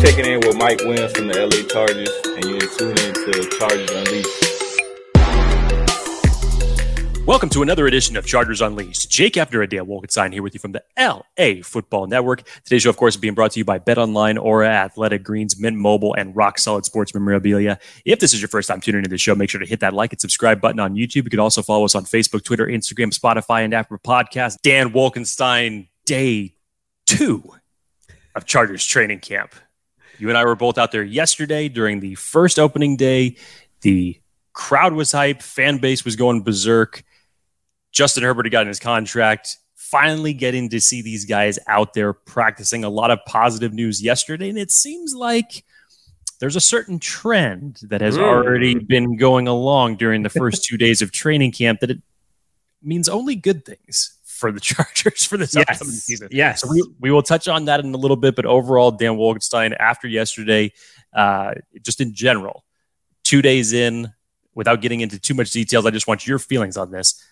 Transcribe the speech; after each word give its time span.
checking 0.00 0.24
in 0.24 0.40
with 0.40 0.56
Mike 0.56 0.80
Williams 0.80 1.12
from 1.12 1.28
the 1.28 1.38
LA 1.38 1.68
Chargers, 1.68 2.08
and 2.24 2.42
you're 2.46 2.58
tuning 2.78 2.96
into 3.04 3.46
Chargers 3.58 3.90
Unleashed. 3.90 4.46
Welcome 7.26 7.50
to 7.50 7.60
another 7.60 7.86
edition 7.86 8.16
of 8.16 8.24
Chargers 8.24 8.62
Unleashed. 8.62 9.10
Jake 9.10 9.34
Effner 9.34 9.60
and 9.60 9.70
Dan 9.70 9.84
Wolkenstein 9.84 10.32
here 10.32 10.42
with 10.42 10.54
you 10.54 10.58
from 10.58 10.72
the 10.72 10.82
LA 10.98 11.62
Football 11.62 12.06
Network. 12.06 12.48
Today's 12.64 12.80
show, 12.82 12.88
of 12.88 12.96
course, 12.96 13.14
is 13.14 13.20
being 13.20 13.34
brought 13.34 13.52
to 13.52 13.58
you 13.60 13.64
by 13.66 13.78
Bet 13.78 13.98
Online, 13.98 14.38
Aura 14.38 14.68
Athletic 14.68 15.22
Greens, 15.22 15.60
Mint 15.60 15.76
Mobile, 15.76 16.14
and 16.14 16.34
Rock 16.34 16.58
Solid 16.58 16.86
Sports 16.86 17.12
Memorabilia. 17.12 17.78
If 18.06 18.20
this 18.20 18.32
is 18.32 18.40
your 18.40 18.48
first 18.48 18.68
time 18.68 18.80
tuning 18.80 19.00
into 19.00 19.10
the 19.10 19.18
show, 19.18 19.34
make 19.34 19.50
sure 19.50 19.60
to 19.60 19.66
hit 19.66 19.80
that 19.80 19.92
like 19.92 20.12
and 20.12 20.20
subscribe 20.20 20.62
button 20.62 20.80
on 20.80 20.94
YouTube. 20.94 21.24
You 21.24 21.30
can 21.30 21.40
also 21.40 21.60
follow 21.60 21.84
us 21.84 21.94
on 21.94 22.04
Facebook, 22.04 22.42
Twitter, 22.42 22.66
Instagram, 22.66 23.12
Spotify, 23.12 23.64
and 23.66 23.74
Apple 23.74 23.98
Podcasts. 23.98 24.56
Dan 24.62 24.94
Wolkenstein, 24.94 25.88
day 26.06 26.54
two 27.04 27.52
of 28.34 28.46
Chargers 28.46 28.86
training 28.86 29.20
camp. 29.20 29.54
You 30.20 30.28
and 30.28 30.38
I 30.38 30.44
were 30.44 30.56
both 30.56 30.78
out 30.78 30.92
there 30.92 31.02
yesterday 31.02 31.68
during 31.68 32.00
the 32.00 32.14
first 32.14 32.58
opening 32.58 32.96
day. 32.96 33.36
The 33.80 34.20
crowd 34.52 34.92
was 34.92 35.12
hype, 35.12 35.42
fan 35.42 35.78
base 35.78 36.04
was 36.04 36.16
going 36.16 36.42
berserk. 36.42 37.02
Justin 37.92 38.22
Herbert 38.22 38.46
had 38.46 38.52
gotten 38.52 38.68
his 38.68 38.78
contract. 38.78 39.56
Finally, 39.74 40.34
getting 40.34 40.68
to 40.68 40.80
see 40.80 41.02
these 41.02 41.24
guys 41.24 41.58
out 41.66 41.94
there 41.94 42.12
practicing. 42.12 42.84
A 42.84 42.90
lot 42.90 43.10
of 43.10 43.18
positive 43.26 43.72
news 43.72 44.02
yesterday, 44.02 44.48
and 44.48 44.58
it 44.58 44.70
seems 44.70 45.14
like 45.14 45.64
there's 46.38 46.56
a 46.56 46.60
certain 46.60 46.98
trend 46.98 47.80
that 47.82 48.00
has 48.00 48.16
hmm. 48.16 48.22
already 48.22 48.74
been 48.74 49.16
going 49.16 49.48
along 49.48 49.96
during 49.96 50.22
the 50.22 50.28
first 50.30 50.64
two 50.64 50.76
days 50.76 51.02
of 51.02 51.10
training 51.10 51.52
camp 51.52 51.80
that 51.80 51.90
it 51.90 52.02
means 52.82 53.08
only 53.08 53.34
good 53.34 53.64
things 53.64 54.16
for 54.40 54.50
the 54.50 54.60
Chargers 54.60 55.24
for 55.24 55.36
this 55.36 55.54
upcoming 55.54 55.92
season. 55.92 56.28
Yes. 56.30 56.62
So 56.62 56.68
we, 56.68 56.82
we 56.98 57.10
will 57.10 57.22
touch 57.22 57.46
on 57.46 57.66
that 57.66 57.80
in 57.80 57.94
a 57.94 57.98
little 57.98 58.16
bit, 58.16 58.34
but 58.34 58.46
overall, 58.46 58.90
Dan 58.90 59.12
Wolkenstein, 59.12 59.76
after 59.78 60.08
yesterday, 60.08 60.72
uh, 61.14 61.52
just 61.82 62.00
in 62.00 62.14
general, 62.14 62.64
two 63.22 63.42
days 63.42 63.72
in, 63.72 64.12
without 64.54 64.80
getting 64.80 65.00
into 65.00 65.18
too 65.18 65.34
much 65.34 65.50
details, 65.52 65.86
I 65.86 65.90
just 65.90 66.08
want 66.08 66.26
your 66.26 66.38
feelings 66.38 66.76
on 66.76 66.90
this. 66.90 67.22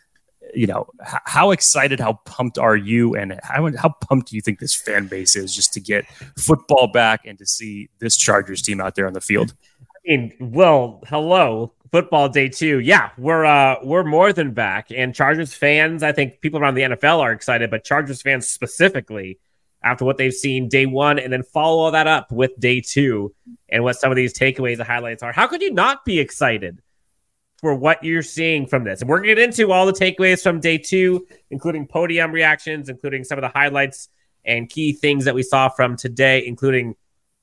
You 0.55 0.67
know, 0.67 0.87
h- 1.03 1.21
how 1.25 1.51
excited, 1.51 2.01
how 2.01 2.21
pumped 2.25 2.59
are 2.59 2.77
you, 2.77 3.15
and 3.15 3.39
how 3.43 3.71
how 3.77 3.95
pumped 4.01 4.29
do 4.29 4.37
you 4.37 4.41
think 4.41 4.61
this 4.61 4.75
fan 4.75 5.07
base 5.07 5.37
is 5.37 5.55
just 5.55 5.75
to 5.75 5.81
get 5.81 6.07
football 6.39 6.87
back 6.87 7.27
and 7.27 7.39
to 7.39 7.45
see 7.45 7.91
this 7.99 8.17
Chargers 8.17 8.63
team 8.63 8.81
out 8.81 8.95
there 8.95 9.07
on 9.07 9.13
the 9.13 9.21
field? 9.21 9.55
I 9.83 10.11
mean, 10.11 10.33
well, 10.41 11.03
hello, 11.07 11.75
football 11.91 12.29
day 12.29 12.49
two. 12.49 12.81
Yeah, 12.81 13.11
we're 13.19 13.45
uh 13.45 13.77
we're 13.83 14.05
more 14.05 14.33
than 14.33 14.53
back. 14.53 14.89
And 14.95 15.15
Chargers 15.15 15.55
fans, 15.55 16.03
I 16.03 16.13
think 16.13 16.41
people 16.41 16.61
around 16.61 16.75
the 16.75 16.83
NFL 16.83 17.19
are 17.19 17.33
excited, 17.33 17.71
but 17.71 17.85
Chargers 17.85 18.23
fans 18.23 18.49
specifically, 18.49 19.39
after 19.83 20.05
what 20.05 20.17
they've 20.17 20.33
seen 20.33 20.69
day 20.69 20.87
one, 20.87 21.19
and 21.19 21.33
then 21.33 21.43
follow 21.43 21.79
all 21.79 21.91
that 21.93 22.07
up 22.07 22.33
with 22.33 22.59
day 22.59 22.81
two 22.81 23.35
and 23.69 23.85
what 23.85 23.97
some 23.97 24.11
of 24.11 24.17
these 24.17 24.37
takeaways 24.37 24.79
and 24.79 24.87
highlights 24.87 25.23
are. 25.23 25.33
How 25.33 25.47
could 25.47 25.63
you 25.63 25.73
not 25.73 26.05
be 26.05 26.19
excited 26.19 26.83
for 27.61 27.75
what 27.75 28.03
you're 28.03 28.23
seeing 28.23 28.67
from 28.67 28.85
this? 28.85 29.01
And 29.01 29.09
we're 29.09 29.19
gonna 29.19 29.35
get 29.35 29.39
into 29.39 29.73
all 29.73 29.87
the 29.87 29.93
takeaways 29.93 30.43
from 30.43 30.61
day 30.61 30.79
two, 30.79 31.27
including 31.51 31.87
podium 31.87 32.33
reactions, 32.33 32.89
including 32.89 33.25
some 33.25 33.39
of 33.39 33.43
the 33.43 33.57
highlights 33.57 34.09
and 34.45 34.69
key 34.69 34.93
things 34.93 35.25
that 35.27 35.35
we 35.35 35.43
saw 35.43 35.69
from 35.69 35.97
today, 35.97 36.47
including 36.47 36.95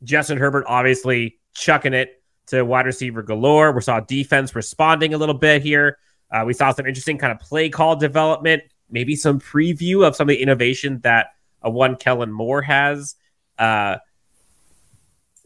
Justin 0.04 0.38
Herbert 0.38 0.66
obviously 0.68 1.40
chucking 1.54 1.94
it 1.94 2.22
to 2.48 2.64
wide 2.64 2.86
receiver 2.86 3.22
galore. 3.22 3.72
We 3.72 3.82
saw 3.82 4.00
defense 4.00 4.56
responding 4.56 5.14
a 5.14 5.18
little 5.18 5.36
bit 5.36 5.62
here. 5.62 5.98
Uh, 6.32 6.44
we 6.46 6.54
saw 6.54 6.72
some 6.72 6.86
interesting 6.86 7.18
kind 7.18 7.32
of 7.32 7.40
play 7.40 7.70
call 7.70 7.96
development, 7.96 8.64
maybe 8.90 9.16
some 9.16 9.40
preview 9.40 10.06
of 10.06 10.16
some 10.16 10.26
of 10.26 10.30
the 10.30 10.42
innovation 10.42 11.00
that 11.04 11.28
a 11.62 11.70
one 11.70 11.96
Kellen 11.96 12.32
Moore 12.32 12.62
has. 12.62 13.16
Uh, 13.58 13.98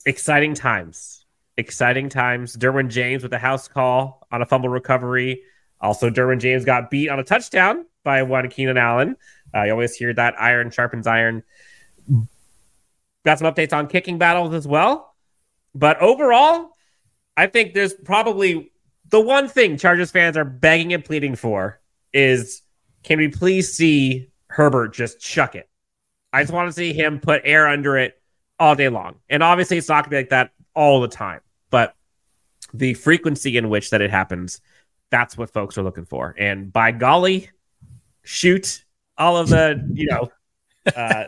exciting 0.06 0.54
times. 0.54 1.26
Exciting 1.58 2.10
times. 2.10 2.56
Derwin 2.56 2.90
James 2.90 3.24
with 3.24 3.34
a 3.34 3.38
house 3.38 3.68
call 3.68 4.26
on 4.32 4.42
a 4.42 4.46
fumble 4.46 4.70
recovery. 4.70 5.44
Also, 5.82 6.10
Derwin 6.10 6.40
James 6.40 6.66
got 6.66 6.90
beat 6.90 7.10
on 7.10 7.20
a 7.20 7.24
touchdown 7.24 7.86
by 8.04 8.24
one 8.24 8.50
Keenan 8.50 8.78
Allen. 8.78 9.16
Uh, 9.54 9.64
you 9.64 9.72
always 9.72 9.96
hear 9.96 10.14
that 10.14 10.40
iron 10.40 10.72
sharpens 10.72 11.08
iron. 11.08 11.44
Got 13.26 13.40
some 13.40 13.54
updates 13.54 13.74
on 13.74 13.88
kicking 13.88 14.18
battles 14.18 14.54
as 14.54 14.68
well. 14.68 15.16
But 15.76 16.00
overall, 16.02 16.72
I 17.40 17.48
think 17.48 17.74
there's 17.74 17.94
probably 17.94 18.70
the 19.08 19.22
one 19.22 19.48
thing 19.48 19.78
Chargers 19.78 20.12
fans 20.12 20.36
are 20.36 20.44
begging 20.44 20.94
and 20.94 21.06
pleading 21.06 21.38
for 21.38 21.80
is 22.12 22.64
can 23.04 23.18
we 23.18 23.30
please 23.30 23.72
see 23.72 24.30
Herbert 24.48 24.94
just 24.94 25.22
chuck 25.22 25.56
it? 25.56 25.70
I 26.34 26.44
just 26.44 26.52
want 26.52 26.68
to 26.68 26.74
see 26.74 26.92
him 26.92 27.22
put 27.22 27.42
air 27.46 27.66
under 27.66 27.98
it 27.98 28.22
all 28.60 28.76
day 28.76 28.90
long. 28.90 29.16
And 29.30 29.42
obviously, 29.42 29.78
it's 29.78 29.88
not 29.88 30.04
going 30.04 30.04
to 30.04 30.10
be 30.10 30.18
like 30.18 30.30
that 30.32 30.52
all 30.74 31.00
the 31.00 31.08
time, 31.08 31.40
but 31.70 31.96
the 32.74 32.94
frequency 32.96 33.56
in 33.56 33.70
which 33.70 33.90
that 33.92 34.02
it 34.02 34.12
happens, 34.12 34.60
that's 35.10 35.38
what 35.38 35.50
folks 35.50 35.78
are 35.78 35.84
looking 35.84 36.06
for. 36.06 36.36
And 36.38 36.74
by 36.74 36.92
golly, 36.92 37.52
shoot 38.24 38.84
all 39.18 39.38
of 39.38 39.48
the, 39.48 39.82
you 39.94 40.08
know, 40.08 40.30
uh, 40.94 41.28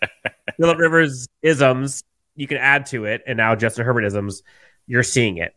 Philip 0.56 0.78
Rivers 0.78 1.28
isms 1.40 2.02
you 2.34 2.48
can 2.48 2.58
add 2.58 2.86
to 2.86 3.04
it, 3.04 3.22
and 3.26 3.36
now 3.36 3.54
Justin 3.54 3.84
Herbert 3.84 4.04
isms, 4.04 4.42
you're 4.86 5.02
seeing 5.02 5.36
it. 5.38 5.54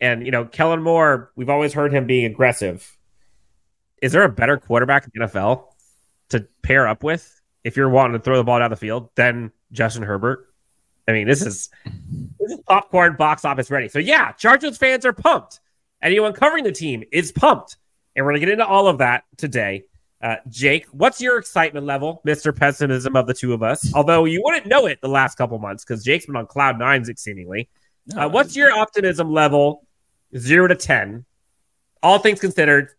And 0.00 0.24
you 0.24 0.32
know, 0.32 0.44
Kellen 0.44 0.82
Moore, 0.82 1.30
we've 1.36 1.50
always 1.50 1.72
heard 1.72 1.92
him 1.92 2.06
being 2.06 2.24
aggressive. 2.24 2.96
Is 4.00 4.12
there 4.12 4.22
a 4.22 4.28
better 4.28 4.56
quarterback 4.56 5.04
in 5.04 5.10
the 5.14 5.26
NFL 5.26 5.64
to 6.30 6.46
pair 6.62 6.88
up 6.88 7.02
with 7.02 7.40
if 7.64 7.76
you're 7.76 7.90
wanting 7.90 8.14
to 8.14 8.18
throw 8.18 8.36
the 8.36 8.44
ball 8.44 8.58
down 8.58 8.70
the 8.70 8.76
field 8.76 9.10
than 9.14 9.52
Justin 9.72 10.02
Herbert? 10.02 10.46
I 11.06 11.12
mean, 11.12 11.26
this 11.26 11.42
is 11.42 11.68
this 12.38 12.52
is 12.52 12.60
popcorn 12.66 13.16
box 13.16 13.44
office 13.44 13.70
ready. 13.70 13.88
So 13.88 13.98
yeah, 13.98 14.32
Chargers 14.32 14.78
fans 14.78 15.04
are 15.04 15.12
pumped. 15.12 15.60
Anyone 16.02 16.32
covering 16.32 16.64
the 16.64 16.72
team 16.72 17.04
is 17.12 17.32
pumped, 17.32 17.76
and 18.16 18.24
we're 18.24 18.32
gonna 18.32 18.40
get 18.40 18.48
into 18.48 18.66
all 18.66 18.86
of 18.86 18.98
that 18.98 19.24
today. 19.36 19.84
Uh, 20.22 20.36
Jake, 20.48 20.86
what's 20.92 21.20
your 21.20 21.38
excitement 21.38 21.84
level, 21.84 22.20
Mister 22.24 22.52
Pessimism 22.52 23.16
of 23.16 23.26
the 23.26 23.34
two 23.34 23.52
of 23.52 23.62
us? 23.62 23.92
Although 23.94 24.24
you 24.24 24.40
wouldn't 24.44 24.66
know 24.66 24.86
it 24.86 25.00
the 25.00 25.08
last 25.08 25.36
couple 25.36 25.58
months 25.58 25.84
because 25.84 26.04
Jake's 26.04 26.26
been 26.26 26.36
on 26.36 26.46
cloud 26.46 26.78
nine 26.78 27.04
seemingly. 27.16 27.68
Uh, 28.16 28.28
what's 28.28 28.56
your 28.56 28.72
optimism 28.72 29.32
level, 29.32 29.86
zero 30.36 30.66
to 30.66 30.74
ten, 30.74 31.24
all 32.02 32.18
things 32.18 32.40
considered, 32.40 32.90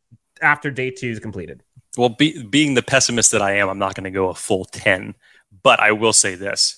after 0.41 0.71
day 0.71 0.91
two 0.91 1.09
is 1.09 1.19
completed? 1.19 1.63
Well, 1.97 2.09
be, 2.09 2.43
being 2.43 2.73
the 2.73 2.81
pessimist 2.81 3.31
that 3.31 3.41
I 3.41 3.57
am, 3.57 3.69
I'm 3.69 3.79
not 3.79 3.95
going 3.95 4.05
to 4.05 4.11
go 4.11 4.29
a 4.29 4.33
full 4.33 4.65
10, 4.65 5.13
but 5.63 5.79
I 5.79 5.91
will 5.91 6.13
say 6.13 6.35
this. 6.35 6.77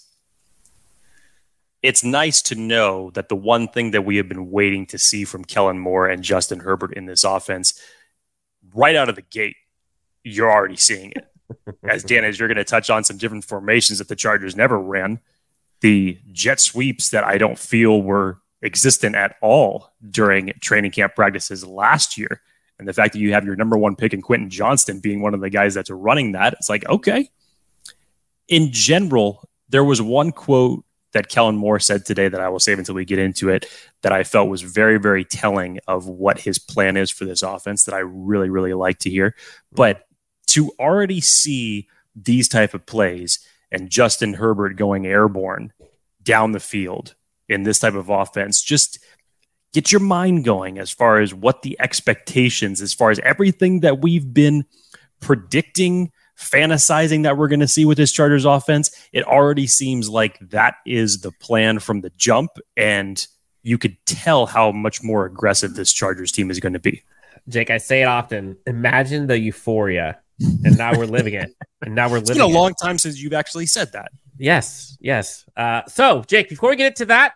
It's 1.84 2.04
nice 2.04 2.42
to 2.44 2.56
know 2.56 3.12
that 3.12 3.30
the 3.30 3.36
one 3.36 3.68
thing 3.68 3.92
that 3.92 4.06
we 4.06 4.18
have 4.18 4.28
been 4.28 4.50
waiting 4.50 4.86
to 4.88 4.98
see 4.98 5.26
from 5.26 5.44
Kellen 5.44 5.78
Moore 5.78 6.08
and 6.08 6.24
Justin 6.24 6.60
Herbert 6.60 6.94
in 6.94 7.06
this 7.06 7.24
offense, 7.24 7.80
right 8.74 8.96
out 8.96 9.10
of 9.10 9.16
the 9.16 9.22
gate, 9.22 9.58
you're 10.24 10.52
already 10.52 10.78
seeing 10.78 11.12
it. 11.12 11.28
As 11.84 12.04
Dan, 12.04 12.24
as 12.24 12.40
you're 12.40 12.48
going 12.48 12.58
to 12.58 12.64
touch 12.64 12.90
on 12.90 13.04
some 13.04 13.18
different 13.18 13.44
formations 13.44 14.00
that 14.00 14.08
the 14.08 14.16
Chargers 14.16 14.56
never 14.56 14.80
ran, 14.80 15.20
the 15.84 16.18
jet 16.32 16.62
sweeps 16.62 17.10
that 17.10 17.26
I 17.26 17.38
don't 17.38 17.60
feel 17.60 18.02
were 18.02 18.40
existent 18.64 19.16
at 19.16 19.36
all 19.42 19.92
during 20.10 20.54
training 20.62 20.92
camp 20.92 21.14
practices 21.14 21.66
last 21.66 22.18
year 22.18 22.42
and 22.80 22.88
the 22.88 22.94
fact 22.94 23.12
that 23.14 23.20
you 23.20 23.34
have 23.34 23.46
your 23.46 23.58
number 23.58 23.78
one 23.78 23.98
pick 23.98 24.14
in 24.14 24.22
Quentin 24.22 24.50
Johnston 24.50 25.02
being 25.02 25.22
one 25.22 25.34
of 25.34 25.42
the 25.42 25.50
guys 25.50 25.74
that's 25.74 25.90
running 25.90 26.32
that, 26.32 26.54
it's 26.54 26.70
like, 26.70 26.88
okay. 26.88 27.30
In 28.48 28.72
general, 28.72 29.48
there 29.68 29.84
was 29.84 30.02
one 30.02 30.32
quote 30.32 30.86
that 31.12 31.28
Kellen 31.28 31.58
Moore 31.58 31.80
said 31.80 32.06
today 32.06 32.30
that 32.30 32.40
I 32.40 32.48
will 32.48 32.62
save 32.62 32.80
until 32.80 32.96
we 32.96 33.04
get 33.04 33.20
into 33.20 33.50
it 33.50 33.66
that 34.04 34.14
I 34.14 34.24
felt 34.24 34.50
was 34.50 34.62
very, 34.62 34.98
very 34.98 35.26
telling 35.26 35.80
of 35.86 36.08
what 36.08 36.40
his 36.40 36.60
plan 36.60 36.96
is 36.96 37.12
for 37.12 37.26
this 37.26 37.42
offense 37.44 37.84
that 37.84 37.94
I 37.94 38.00
really, 38.00 38.50
really 38.50 38.74
like 38.74 39.00
to 39.00 39.10
hear. 39.10 39.36
But 39.72 40.08
to 40.48 40.72
already 40.80 41.20
see 41.20 41.90
these 42.16 42.48
type 42.48 42.74
of 42.74 42.86
plays 42.86 43.46
and 43.74 43.90
Justin 43.90 44.36
Herbert 44.36 44.78
going 44.78 45.06
airborne 45.06 45.74
down 46.22 46.54
the 46.54 46.60
field 46.62 47.16
in 47.50 47.64
this 47.64 47.80
type 47.80 47.96
of 47.96 48.10
offense, 48.10 48.62
just 48.62 49.00
get 49.74 49.92
your 49.92 50.00
mind 50.00 50.46
going 50.46 50.78
as 50.78 50.92
far 50.92 51.20
as 51.20 51.34
what 51.34 51.64
the 51.64 51.76
expectations, 51.80 52.82
as 52.82 52.94
far 52.94 53.12
as 53.12 53.20
everything 53.20 53.82
that 53.82 54.00
we've 54.02 54.34
been 54.34 54.64
predicting, 55.20 56.12
fantasizing 56.40 57.24
that 57.24 57.36
we're 57.36 57.48
going 57.48 57.60
to 57.60 57.68
see 57.68 57.84
with 57.84 57.98
this 57.98 58.12
Chargers 58.12 58.46
offense. 58.46 58.92
It 59.12 59.26
already 59.26 59.68
seems 59.68 60.10
like 60.10 60.38
that 60.52 60.76
is 60.86 61.22
the 61.22 61.32
plan 61.32 61.80
from 61.80 62.02
the 62.02 62.12
jump. 62.12 62.52
And 62.78 63.26
you 63.64 63.78
could 63.78 63.98
tell 64.06 64.46
how 64.46 64.72
much 64.72 65.02
more 65.02 65.26
aggressive 65.26 65.74
this 65.74 65.92
Chargers 65.92 66.32
team 66.32 66.52
is 66.52 66.60
going 66.60 66.74
to 66.74 66.80
be. 66.80 67.02
Jake, 67.50 67.70
I 67.70 67.78
say 67.78 68.02
it 68.02 68.06
often. 68.06 68.58
Imagine 68.68 69.28
the 69.28 69.40
euphoria, 69.40 70.20
and 70.44 70.78
now 70.78 70.98
we're 70.98 71.06
living 71.06 71.34
it. 71.34 71.52
And 71.82 71.96
now 71.96 72.10
we're 72.10 72.18
It's 72.18 72.30
living 72.30 72.42
It's 72.42 72.48
been 72.48 72.56
a 72.56 72.58
it. 72.58 72.62
long 72.62 72.74
time 72.76 72.98
since 72.98 73.22
you've 73.22 73.34
actually 73.34 73.66
said 73.66 73.92
that. 73.94 74.12
Yes, 74.38 74.98
yes. 75.00 75.46
Uh, 75.56 75.82
so, 75.88 76.24
Jake, 76.28 76.50
before 76.50 76.70
we 76.70 76.76
get 76.76 76.88
into 76.88 77.06
that, 77.06 77.34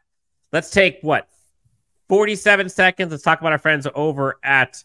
let's 0.51 0.69
take 0.71 0.99
what 1.01 1.27
47 2.09 2.69
seconds. 2.69 3.11
Let's 3.11 3.23
talk 3.23 3.39
about 3.39 3.51
our 3.51 3.59
friends 3.59 3.87
over 3.93 4.39
at 4.43 4.83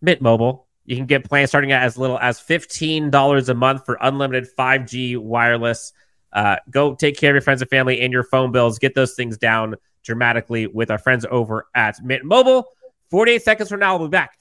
Mint 0.00 0.20
Mobile. 0.20 0.66
You 0.86 0.96
can 0.96 1.06
get 1.06 1.24
plans 1.24 1.50
starting 1.50 1.72
at 1.72 1.82
as 1.82 1.98
little 1.98 2.18
as 2.18 2.40
$15 2.40 3.48
a 3.48 3.54
month 3.54 3.84
for 3.84 3.98
unlimited 4.00 4.48
5G 4.58 5.16
wireless 5.18 5.92
Uh, 6.32 6.56
go 6.70 6.94
take 6.94 7.16
care 7.16 7.30
of 7.30 7.34
your 7.34 7.40
friends 7.42 7.62
and 7.62 7.70
family 7.70 8.00
and 8.00 8.12
your 8.12 8.22
phone 8.24 8.52
bills. 8.52 8.78
Get 8.78 8.94
those 8.94 9.14
things 9.14 9.38
down 9.38 9.76
dramatically 10.04 10.66
with 10.66 10.90
our 10.90 10.98
friends 10.98 11.26
over 11.30 11.66
at 11.74 12.02
Mint 12.04 12.24
Mobile. 12.24 12.66
48 13.10 13.42
seconds 13.42 13.68
from 13.70 13.80
now, 13.80 13.96
we'll 13.96 14.08
be 14.08 14.12
back. 14.12 14.37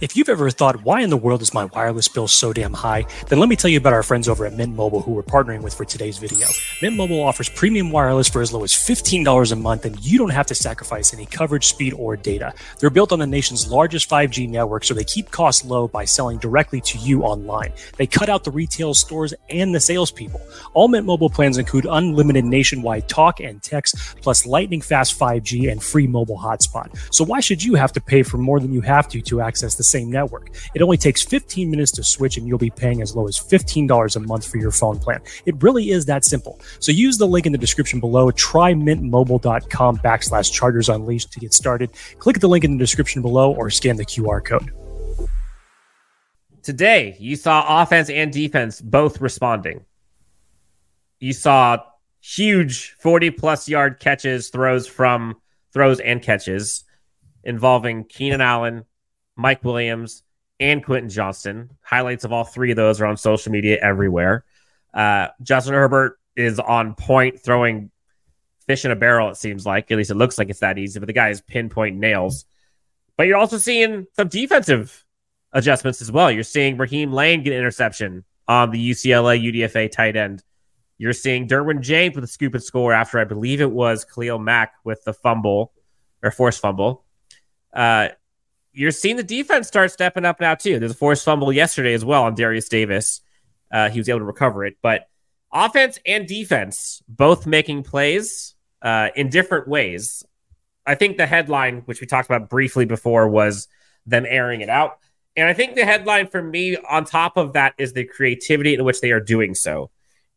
If 0.00 0.16
you've 0.16 0.28
ever 0.28 0.48
thought, 0.50 0.84
why 0.84 1.00
in 1.00 1.10
the 1.10 1.16
world 1.16 1.42
is 1.42 1.52
my 1.52 1.64
wireless 1.64 2.06
bill 2.06 2.28
so 2.28 2.52
damn 2.52 2.72
high? 2.72 3.04
Then 3.26 3.40
let 3.40 3.48
me 3.48 3.56
tell 3.56 3.68
you 3.68 3.78
about 3.78 3.94
our 3.94 4.04
friends 4.04 4.28
over 4.28 4.46
at 4.46 4.52
Mint 4.52 4.76
Mobile 4.76 5.00
who 5.00 5.12
we're 5.12 5.24
partnering 5.24 5.60
with 5.60 5.74
for 5.74 5.84
today's 5.84 6.18
video. 6.18 6.46
Mint 6.80 6.96
Mobile 6.96 7.20
offers 7.20 7.48
premium 7.48 7.90
wireless 7.90 8.28
for 8.28 8.40
as 8.40 8.52
low 8.52 8.62
as 8.62 8.72
$15 8.72 9.50
a 9.50 9.56
month, 9.56 9.86
and 9.86 9.98
you 10.06 10.16
don't 10.16 10.30
have 10.30 10.46
to 10.46 10.54
sacrifice 10.54 11.12
any 11.12 11.26
coverage, 11.26 11.66
speed, 11.66 11.94
or 11.94 12.16
data. 12.16 12.54
They're 12.78 12.90
built 12.90 13.10
on 13.10 13.18
the 13.18 13.26
nation's 13.26 13.72
largest 13.72 14.08
5G 14.08 14.48
network, 14.48 14.84
so 14.84 14.94
they 14.94 15.02
keep 15.02 15.32
costs 15.32 15.64
low 15.64 15.88
by 15.88 16.04
selling 16.04 16.38
directly 16.38 16.80
to 16.82 16.98
you 16.98 17.22
online. 17.22 17.72
They 17.96 18.06
cut 18.06 18.28
out 18.28 18.44
the 18.44 18.52
retail 18.52 18.94
stores 18.94 19.34
and 19.50 19.74
the 19.74 19.80
salespeople. 19.80 20.40
All 20.74 20.86
Mint 20.86 21.06
Mobile 21.06 21.30
plans 21.30 21.58
include 21.58 21.88
unlimited 21.90 22.44
nationwide 22.44 23.08
talk 23.08 23.40
and 23.40 23.60
text, 23.64 23.96
plus 24.22 24.46
lightning 24.46 24.80
fast 24.80 25.18
5G 25.18 25.72
and 25.72 25.82
free 25.82 26.06
mobile 26.06 26.38
hotspot. 26.38 26.96
So 27.12 27.24
why 27.24 27.40
should 27.40 27.64
you 27.64 27.74
have 27.74 27.92
to 27.94 28.00
pay 28.00 28.22
for 28.22 28.38
more 28.38 28.60
than 28.60 28.72
you 28.72 28.82
have 28.82 29.08
to 29.08 29.20
to 29.22 29.40
access 29.40 29.74
the 29.74 29.87
same 29.88 30.10
network. 30.10 30.50
It 30.74 30.82
only 30.82 30.96
takes 30.96 31.22
15 31.22 31.70
minutes 31.70 31.92
to 31.92 32.04
switch, 32.04 32.36
and 32.36 32.46
you'll 32.46 32.58
be 32.58 32.70
paying 32.70 33.02
as 33.02 33.14
low 33.16 33.26
as 33.26 33.38
$15 33.38 34.16
a 34.16 34.20
month 34.20 34.46
for 34.46 34.58
your 34.58 34.70
phone 34.70 34.98
plan. 34.98 35.20
It 35.46 35.62
really 35.62 35.90
is 35.90 36.06
that 36.06 36.24
simple. 36.24 36.60
So 36.80 36.92
use 36.92 37.18
the 37.18 37.26
link 37.26 37.46
in 37.46 37.52
the 37.52 37.58
description 37.58 38.00
below. 38.00 38.30
Try 38.30 38.74
mintmobile.com 38.74 39.98
backslash 39.98 40.52
chargers 40.52 40.88
unleashed 40.88 41.32
to 41.32 41.40
get 41.40 41.54
started. 41.54 41.90
Click 42.18 42.40
the 42.40 42.48
link 42.48 42.64
in 42.64 42.72
the 42.72 42.78
description 42.78 43.22
below 43.22 43.54
or 43.54 43.70
scan 43.70 43.96
the 43.96 44.04
QR 44.04 44.44
code. 44.44 44.72
Today, 46.62 47.16
you 47.18 47.36
saw 47.36 47.82
offense 47.82 48.10
and 48.10 48.32
defense 48.32 48.80
both 48.80 49.20
responding. 49.20 49.84
You 51.20 51.32
saw 51.32 51.78
huge 52.20 52.94
40 53.00 53.30
plus 53.30 53.68
yard 53.68 54.00
catches, 54.00 54.50
throws 54.50 54.86
from 54.86 55.36
throws 55.72 56.00
and 56.00 56.22
catches 56.22 56.84
involving 57.44 58.04
Keenan 58.04 58.40
Allen, 58.40 58.84
Mike 59.38 59.64
Williams, 59.64 60.22
and 60.60 60.84
Quentin 60.84 61.08
Johnston. 61.08 61.70
Highlights 61.80 62.24
of 62.24 62.32
all 62.32 62.44
three 62.44 62.72
of 62.72 62.76
those 62.76 63.00
are 63.00 63.06
on 63.06 63.16
social 63.16 63.52
media 63.52 63.78
everywhere. 63.80 64.44
Uh, 64.92 65.28
Justin 65.42 65.74
Herbert 65.74 66.18
is 66.36 66.58
on 66.58 66.94
point, 66.94 67.40
throwing 67.40 67.90
fish 68.66 68.84
in 68.84 68.90
a 68.90 68.96
barrel, 68.96 69.30
it 69.30 69.36
seems 69.36 69.64
like. 69.64 69.90
At 69.90 69.96
least 69.96 70.10
it 70.10 70.16
looks 70.16 70.38
like 70.38 70.50
it's 70.50 70.60
that 70.60 70.76
easy, 70.76 70.98
but 70.98 71.06
the 71.06 71.12
guy 71.12 71.30
is 71.30 71.40
pinpoint 71.40 71.96
nails. 71.96 72.44
But 73.16 73.26
you're 73.26 73.38
also 73.38 73.58
seeing 73.58 74.06
some 74.14 74.28
defensive 74.28 75.04
adjustments 75.52 76.02
as 76.02 76.12
well. 76.12 76.30
You're 76.30 76.42
seeing 76.42 76.76
Raheem 76.76 77.12
Layne 77.12 77.42
get 77.42 77.52
an 77.52 77.60
interception 77.60 78.24
on 78.46 78.70
the 78.70 78.90
UCLA 78.90 79.40
UDFA 79.40 79.90
tight 79.90 80.16
end. 80.16 80.42
You're 80.98 81.12
seeing 81.12 81.46
Derwin 81.46 81.80
James 81.80 82.16
with 82.16 82.24
a 82.24 82.28
scoop 82.28 82.54
and 82.54 82.62
score 82.62 82.92
after 82.92 83.20
I 83.20 83.24
believe 83.24 83.60
it 83.60 83.70
was 83.70 84.04
Khalil 84.04 84.40
Mack 84.40 84.72
with 84.84 85.04
the 85.04 85.12
fumble 85.12 85.72
or 86.22 86.32
forced 86.32 86.60
fumble. 86.60 87.04
Uh, 87.72 88.08
you're 88.78 88.92
seeing 88.92 89.16
the 89.16 89.24
defense 89.24 89.66
start 89.66 89.90
stepping 89.90 90.24
up 90.24 90.40
now 90.40 90.54
too. 90.54 90.78
There's 90.78 90.92
a 90.92 90.94
forced 90.94 91.24
fumble 91.24 91.52
yesterday 91.52 91.94
as 91.94 92.04
well 92.04 92.22
on 92.22 92.36
Derius 92.36 92.68
Davis. 92.68 93.20
Uh, 93.72 93.90
he 93.90 93.98
was 93.98 94.08
able 94.08 94.20
to 94.20 94.24
recover 94.24 94.64
it, 94.64 94.76
but 94.80 95.08
offense 95.52 95.98
and 96.06 96.28
defense 96.28 97.02
both 97.08 97.44
making 97.44 97.82
plays 97.82 98.54
uh, 98.80 99.08
in 99.16 99.30
different 99.30 99.66
ways. 99.66 100.22
I 100.86 100.94
think 100.94 101.16
the 101.16 101.26
headline, 101.26 101.82
which 101.86 102.00
we 102.00 102.06
talked 102.06 102.30
about 102.30 102.48
briefly 102.48 102.84
before, 102.84 103.28
was 103.28 103.66
them 104.06 104.24
airing 104.26 104.60
it 104.60 104.68
out. 104.68 104.98
And 105.36 105.48
I 105.48 105.54
think 105.54 105.74
the 105.74 105.84
headline 105.84 106.28
for 106.28 106.40
me, 106.40 106.76
on 106.76 107.04
top 107.04 107.36
of 107.36 107.54
that, 107.54 107.74
is 107.78 107.92
the 107.92 108.04
creativity 108.04 108.74
in 108.74 108.84
which 108.84 109.00
they 109.00 109.10
are 109.10 109.20
doing 109.20 109.54
so. 109.54 109.90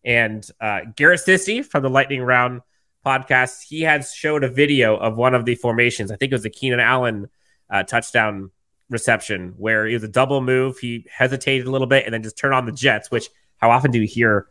And 0.04 0.46
uh, 0.60 0.82
Garrett 0.96 1.22
Sissy 1.22 1.64
from 1.64 1.84
the 1.84 1.90
Lightning 1.90 2.24
Round 2.24 2.62
podcast, 3.06 3.62
he 3.68 3.82
had 3.82 4.04
showed 4.04 4.44
a 4.44 4.50
video 4.50 4.98
of 4.98 5.16
one 5.16 5.36
of 5.36 5.46
the 5.46 5.56
formations. 5.56 6.12
I 6.12 6.16
think 6.16 6.32
it 6.32 6.36
was 6.36 6.44
the 6.44 6.50
Keenan 6.50 6.80
Allen 6.80 7.30
uh, 7.72 7.84
touchdown 7.84 8.52
reception 8.90 9.54
where 9.58 9.88
it 9.88 9.94
was 9.94 10.04
a 10.04 10.08
double 10.08 10.42
move. 10.42 10.78
He 10.78 11.08
hesitated 11.10 11.66
a 11.66 11.72
little 11.72 11.88
bit 11.88 12.06
and 12.06 12.14
then 12.14 12.22
just 12.22 12.38
turned 12.38 12.54
on 12.54 12.66
the 12.66 12.72
Jets, 12.72 13.10
which 13.10 13.30
how 13.58 13.72
often 13.72 13.92
do 13.92 14.00
you 14.00 14.08
hear 14.08 14.48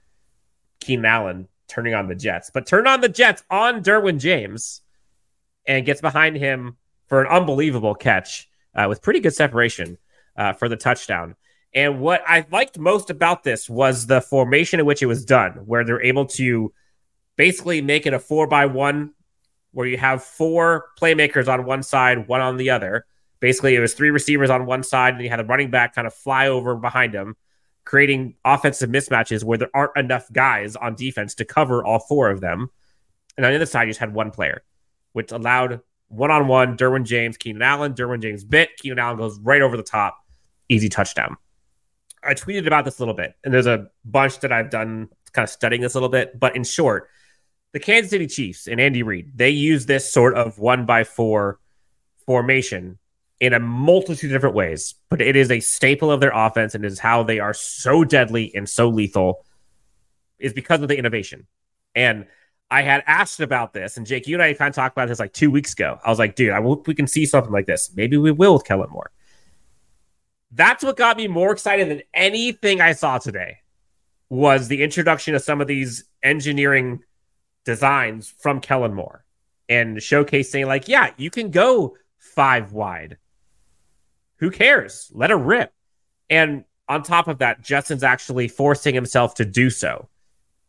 Keenan 0.81 1.05
Allen 1.05 1.49
turning 1.69 1.94
on 1.94 2.08
the 2.08 2.14
Jets? 2.14 2.50
But 2.52 2.67
turn 2.67 2.87
on 2.87 3.00
the 3.00 3.08
Jets 3.08 3.44
on 3.50 3.82
Derwin 3.82 4.19
James 4.19 4.81
and 5.67 5.87
gets 5.87 6.00
behind 6.00 6.37
him 6.37 6.76
for 7.06 7.20
an 7.20 7.26
unbelievable 7.26 7.94
catch 7.94 8.49
uh, 8.75 8.87
with 8.88 9.02
pretty 9.02 9.20
good 9.20 9.34
separation 9.34 9.99
uh, 10.37 10.55
for 10.55 10.69
the 10.69 10.76
touchdown. 10.76 11.37
And 11.75 12.00
what 12.00 12.22
I 12.26 12.46
liked 12.50 12.78
most 12.78 13.11
about 13.11 13.44
this 13.44 13.69
was 13.69 14.06
the 14.06 14.20
formation 14.20 14.81
in 14.81 14.87
which 14.87 15.02
it 15.02 15.06
was 15.06 15.25
done, 15.25 15.52
where 15.67 15.84
they're 15.84 16.02
able 16.02 16.26
to 16.26 16.72
basically 17.37 17.81
make 17.82 18.06
it 18.06 18.14
a 18.14 18.19
four 18.19 18.46
by 18.46 18.67
one, 18.67 19.12
where 19.72 19.87
you 19.87 19.96
have 19.99 20.25
four 20.25 20.87
playmakers 21.00 21.46
on 21.46 21.64
one 21.64 21.82
side, 21.82 22.26
one 22.26 22.40
on 22.40 22.56
the 22.56 22.70
other, 22.70 23.06
Basically, 23.41 23.75
it 23.75 23.81
was 23.81 23.95
three 23.95 24.11
receivers 24.11 24.51
on 24.51 24.67
one 24.67 24.83
side, 24.83 25.15
and 25.15 25.23
you 25.23 25.31
had 25.31 25.41
a 25.41 25.45
running 25.45 25.71
back 25.71 25.95
kind 25.95 26.07
of 26.07 26.15
fly 26.15 26.49
over 26.49 26.77
behind 26.77 27.15
him, 27.15 27.37
creating 27.85 28.35
offensive 28.45 28.91
mismatches 28.91 29.43
where 29.43 29.59
there 29.59 29.71
aren't 29.75 29.97
enough 29.97 30.31
guys 30.33 30.77
on 30.77 30.95
defense 30.95 31.35
to 31.37 31.45
cover 31.45 31.85
all 31.85 31.99
four 31.99 32.31
of 32.31 32.41
them. 32.41 32.69
And 33.37 33.47
on 33.47 33.53
the 33.53 33.57
other 33.57 33.67
side, 33.67 33.85
you 33.85 33.91
just 33.91 34.01
had 34.01 34.13
one 34.13 34.31
player, 34.31 34.63
which 35.13 35.33
allowed 35.33 35.81
one 36.09 36.31
on 36.31 36.49
one 36.49 36.77
Derwin 36.77 37.05
James, 37.05 37.37
Keenan 37.39 37.63
Allen. 37.63 37.95
Derwin 37.95 38.21
James 38.21 38.45
bit. 38.45 38.77
Keenan 38.77 38.99
Allen 38.99 39.17
goes 39.17 39.39
right 39.41 39.63
over 39.63 39.77
the 39.77 39.83
top. 39.83 40.19
Easy 40.69 40.89
touchdown. 40.89 41.37
I 42.23 42.35
tweeted 42.35 42.67
about 42.67 42.85
this 42.85 42.99
a 42.99 43.03
little 43.03 43.15
bit, 43.15 43.35
and 43.43 43.55
there's 43.55 43.67
a 43.67 43.89
bunch 44.05 44.41
that 44.41 44.53
I've 44.53 44.69
done 44.69 45.09
kind 45.33 45.45
of 45.45 45.51
studying 45.51 45.81
this 45.81 45.95
a 45.95 45.97
little 45.97 46.11
bit. 46.11 46.39
But 46.39 46.55
in 46.55 46.65
short, 46.65 47.09
the 47.73 47.81
Kansas 47.81 48.11
City 48.11 48.27
Chiefs 48.27 48.67
and 48.67 48.81
Andy 48.81 49.03
Reid, 49.03 49.33
they 49.35 49.51
use 49.51 49.87
this 49.87 50.13
sort 50.13 50.37
of 50.37 50.59
one 50.59 50.85
by 50.85 51.05
four 51.05 51.59
formation 52.27 52.99
in 53.41 53.55
a 53.55 53.59
multitude 53.59 54.31
of 54.31 54.35
different 54.35 54.55
ways, 54.55 54.95
but 55.09 55.23
it 55.23 55.35
is 55.35 55.51
a 55.51 55.61
staple 55.61 56.11
of 56.11 56.21
their 56.21 56.33
offense 56.33 56.75
and 56.75 56.85
is 56.85 56.99
how 56.99 57.23
they 57.23 57.41
are 57.41 57.55
so 57.55 58.05
deadly 58.05 58.55
and 58.55 58.69
so 58.69 58.89
lethal 58.89 59.45
is 60.39 60.53
because 60.53 60.83
of 60.83 60.89
the 60.89 60.99
innovation. 60.99 61.47
And 61.95 62.27
I 62.71 62.83
had 62.83 63.03
asked 63.07 63.41
about 63.41 63.73
this, 63.73 63.97
and 63.97 64.07
Jake, 64.07 64.29
you 64.29 64.37
and 64.37 64.43
I 64.43 64.53
kind 64.53 64.69
of 64.69 64.75
talked 64.75 64.95
about 64.95 65.09
this 65.09 65.19
like 65.19 65.33
two 65.33 65.51
weeks 65.51 65.73
ago. 65.73 65.99
I 66.05 66.11
was 66.11 66.19
like, 66.19 66.37
dude, 66.37 66.51
I 66.51 66.63
hope 66.63 66.87
we 66.87 66.95
can 66.95 67.07
see 67.07 67.27
something 67.27 67.53
like 67.53 67.67
this. 67.67 67.91
Maybe 67.97 68.17
we 68.17 68.31
will 68.31 68.53
with 68.53 68.65
Kellen 68.65 68.91
Moore. 68.91 69.11
That's 70.53 70.85
what 70.85 70.97
got 70.97 71.17
me 71.17 71.27
more 71.27 71.51
excited 71.51 71.89
than 71.89 72.03
anything 72.13 72.81
I 72.81 72.93
saw 72.93 73.19
today 73.19 73.59
was 74.29 74.69
the 74.69 74.83
introduction 74.83 75.35
of 75.35 75.43
some 75.43 75.61
of 75.61 75.67
these 75.67 76.05
engineering 76.23 77.01
designs 77.65 78.32
from 78.39 78.61
Kellen 78.61 78.94
Moore 78.94 79.25
and 79.69 79.97
showcasing 79.97 80.67
like, 80.67 80.89
yeah, 80.89 81.11
you 81.17 81.31
can 81.31 81.51
go 81.51 81.97
five 82.19 82.73
wide 82.73 83.17
who 84.41 84.51
cares? 84.51 85.11
Let 85.15 85.31
her 85.31 85.37
rip. 85.37 85.73
And 86.29 86.65
on 86.89 87.03
top 87.03 87.29
of 87.29 87.39
that, 87.39 87.63
Justin's 87.63 88.03
actually 88.03 88.49
forcing 88.49 88.94
himself 88.94 89.35
to 89.37 89.44
do 89.44 89.70
so. 89.70 90.09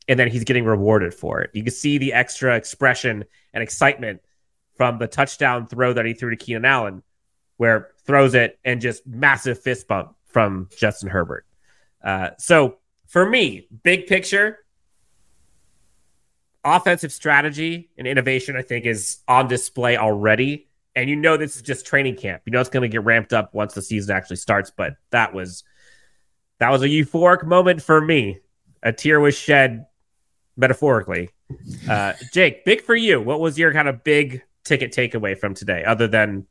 And 0.07 0.19
then 0.19 0.27
he's 0.27 0.43
getting 0.43 0.65
rewarded 0.65 1.13
for 1.13 1.41
it. 1.41 1.51
You 1.53 1.63
can 1.63 1.73
see 1.73 1.97
the 1.97 2.13
extra 2.13 2.55
expression 2.55 3.23
and 3.53 3.63
excitement 3.63 4.21
from 4.75 4.97
the 4.97 5.07
touchdown 5.07 5.67
throw 5.67 5.93
that 5.93 6.05
he 6.05 6.13
threw 6.13 6.31
to 6.31 6.35
Keenan 6.35 6.65
Allen, 6.65 7.01
where 7.57 7.91
throws 8.05 8.33
it 8.33 8.59
and 8.65 8.81
just 8.81 9.07
massive 9.07 9.59
fist 9.59 9.87
bump 9.87 10.15
from 10.25 10.69
Justin 10.77 11.09
Herbert. 11.09 11.45
Uh, 12.03 12.31
so 12.39 12.77
for 13.07 13.29
me, 13.29 13.67
big 13.83 14.07
picture, 14.07 14.59
offensive 16.63 17.13
strategy 17.13 17.89
and 17.97 18.05
innovation, 18.05 18.57
I 18.57 18.63
think, 18.63 18.85
is 18.85 19.19
on 19.27 19.47
display 19.47 19.97
already 19.97 20.67
and 20.95 21.09
you 21.09 21.15
know 21.15 21.37
this 21.37 21.55
is 21.55 21.61
just 21.61 21.85
training 21.85 22.15
camp. 22.15 22.43
You 22.45 22.51
know 22.51 22.59
it's 22.59 22.69
going 22.69 22.81
to 22.81 22.89
get 22.89 23.03
ramped 23.03 23.33
up 23.33 23.53
once 23.53 23.73
the 23.73 23.81
season 23.81 24.15
actually 24.15 24.37
starts. 24.37 24.71
But 24.75 24.95
that 25.11 25.33
was 25.33 25.63
that 26.59 26.69
was 26.69 26.81
a 26.81 26.87
euphoric 26.87 27.43
moment 27.45 27.81
for 27.81 28.01
me. 28.01 28.39
A 28.83 28.91
tear 28.91 29.19
was 29.19 29.35
shed, 29.35 29.85
metaphorically. 30.57 31.29
Uh, 31.89 32.13
Jake, 32.31 32.65
big 32.65 32.81
for 32.81 32.95
you. 32.95 33.21
What 33.21 33.39
was 33.39 33.57
your 33.57 33.73
kind 33.73 33.87
of 33.87 34.03
big 34.03 34.41
ticket 34.63 34.91
takeaway 34.91 35.37
from 35.37 35.53
today, 35.53 35.83
other 35.83 36.07
than 36.07 36.47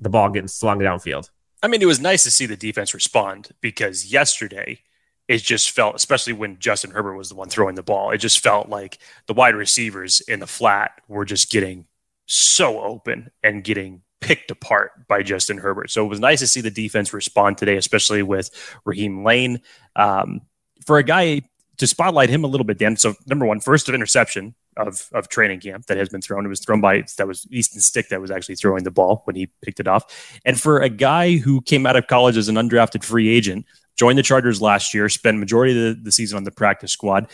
the 0.00 0.10
ball 0.10 0.28
getting 0.30 0.48
slung 0.48 0.78
downfield? 0.78 1.30
I 1.62 1.68
mean, 1.68 1.80
it 1.80 1.86
was 1.86 2.00
nice 2.00 2.24
to 2.24 2.30
see 2.30 2.46
the 2.46 2.56
defense 2.56 2.92
respond 2.92 3.50
because 3.60 4.12
yesterday 4.12 4.80
it 5.28 5.38
just 5.38 5.70
felt, 5.70 5.94
especially 5.94 6.32
when 6.32 6.58
Justin 6.58 6.90
Herbert 6.90 7.16
was 7.16 7.28
the 7.28 7.36
one 7.36 7.48
throwing 7.48 7.76
the 7.76 7.82
ball, 7.82 8.10
it 8.10 8.18
just 8.18 8.40
felt 8.40 8.68
like 8.68 8.98
the 9.26 9.32
wide 9.32 9.54
receivers 9.54 10.20
in 10.20 10.40
the 10.40 10.46
flat 10.46 11.00
were 11.06 11.24
just 11.24 11.50
getting 11.50 11.86
so 12.26 12.80
open 12.80 13.30
and 13.42 13.64
getting 13.64 14.02
picked 14.20 14.50
apart 14.50 15.06
by 15.08 15.22
Justin 15.22 15.58
Herbert. 15.58 15.90
So 15.90 16.04
it 16.04 16.08
was 16.08 16.20
nice 16.20 16.40
to 16.40 16.46
see 16.46 16.60
the 16.60 16.70
defense 16.70 17.12
respond 17.12 17.58
today, 17.58 17.76
especially 17.76 18.22
with 18.22 18.50
Raheem 18.84 19.24
Layne. 19.24 19.60
Um, 19.96 20.42
for 20.86 20.98
a 20.98 21.02
guy 21.02 21.42
to 21.78 21.86
spotlight 21.86 22.30
him 22.30 22.44
a 22.44 22.46
little 22.46 22.64
bit, 22.64 22.78
Dan. 22.78 22.96
So 22.96 23.14
number 23.26 23.44
one, 23.44 23.60
first 23.60 23.88
of 23.88 23.94
interception 23.94 24.54
of 24.76 25.08
of 25.12 25.28
training 25.28 25.60
camp 25.60 25.86
that 25.86 25.96
has 25.96 26.08
been 26.08 26.22
thrown. 26.22 26.46
It 26.46 26.48
was 26.48 26.60
thrown 26.60 26.80
by 26.80 27.04
that 27.18 27.26
was 27.26 27.46
Easton 27.50 27.80
Stick 27.80 28.08
that 28.08 28.20
was 28.20 28.30
actually 28.30 28.54
throwing 28.54 28.84
the 28.84 28.90
ball 28.90 29.22
when 29.24 29.36
he 29.36 29.50
picked 29.62 29.80
it 29.80 29.88
off. 29.88 30.38
And 30.44 30.60
for 30.60 30.80
a 30.80 30.88
guy 30.88 31.36
who 31.36 31.60
came 31.60 31.86
out 31.86 31.96
of 31.96 32.06
college 32.06 32.36
as 32.36 32.48
an 32.48 32.54
undrafted 32.54 33.04
free 33.04 33.28
agent, 33.28 33.66
joined 33.96 34.18
the 34.18 34.22
Chargers 34.22 34.62
last 34.62 34.94
year, 34.94 35.08
spent 35.08 35.38
majority 35.38 35.72
of 35.72 35.96
the, 35.96 36.02
the 36.04 36.12
season 36.12 36.36
on 36.36 36.44
the 36.44 36.50
practice 36.50 36.92
squad, 36.92 37.28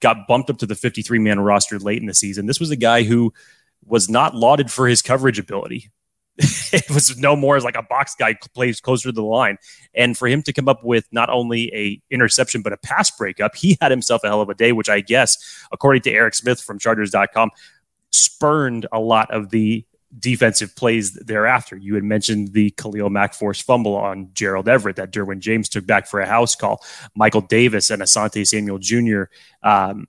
got 0.00 0.26
bumped 0.26 0.50
up 0.50 0.58
to 0.58 0.66
the 0.66 0.74
53 0.74 1.18
man 1.18 1.40
roster 1.40 1.78
late 1.78 2.00
in 2.00 2.06
the 2.06 2.14
season. 2.14 2.46
This 2.46 2.60
was 2.60 2.70
a 2.70 2.76
guy 2.76 3.04
who 3.04 3.32
was 3.84 4.08
not 4.08 4.34
lauded 4.34 4.70
for 4.70 4.88
his 4.88 5.02
coverage 5.02 5.38
ability. 5.38 5.90
it 6.38 6.90
was 6.90 7.18
no 7.18 7.36
more 7.36 7.56
as 7.56 7.64
like 7.64 7.76
a 7.76 7.82
box 7.82 8.14
guy 8.18 8.34
plays 8.54 8.80
closer 8.80 9.08
to 9.08 9.12
the 9.12 9.22
line. 9.22 9.58
And 9.94 10.16
for 10.16 10.28
him 10.28 10.42
to 10.42 10.52
come 10.52 10.68
up 10.68 10.82
with 10.82 11.06
not 11.12 11.28
only 11.28 11.72
a 11.74 12.00
interception 12.12 12.62
but 12.62 12.72
a 12.72 12.78
pass 12.78 13.10
breakup, 13.10 13.54
he 13.54 13.76
had 13.80 13.90
himself 13.90 14.24
a 14.24 14.28
hell 14.28 14.40
of 14.40 14.48
a 14.48 14.54
day, 14.54 14.72
which 14.72 14.88
I 14.88 15.00
guess, 15.00 15.36
according 15.72 16.02
to 16.02 16.12
Eric 16.12 16.34
Smith 16.34 16.60
from 16.60 16.78
Chargers.com, 16.78 17.50
spurned 18.10 18.86
a 18.92 18.98
lot 18.98 19.30
of 19.30 19.50
the 19.50 19.84
defensive 20.18 20.74
plays 20.76 21.12
thereafter. 21.14 21.76
You 21.76 21.94
had 21.94 22.04
mentioned 22.04 22.52
the 22.52 22.70
Khalil 22.70 23.10
Mack 23.10 23.34
forced 23.34 23.64
fumble 23.64 23.96
on 23.96 24.30
Gerald 24.34 24.68
Everett 24.68 24.96
that 24.96 25.12
Derwin 25.12 25.40
James 25.40 25.68
took 25.68 25.86
back 25.86 26.06
for 26.06 26.20
a 26.20 26.26
house 26.26 26.54
call. 26.54 26.82
Michael 27.14 27.40
Davis 27.40 27.90
and 27.90 28.02
Asante 28.02 28.46
Samuel 28.46 28.78
Jr. 28.78 29.24
Um, 29.62 30.06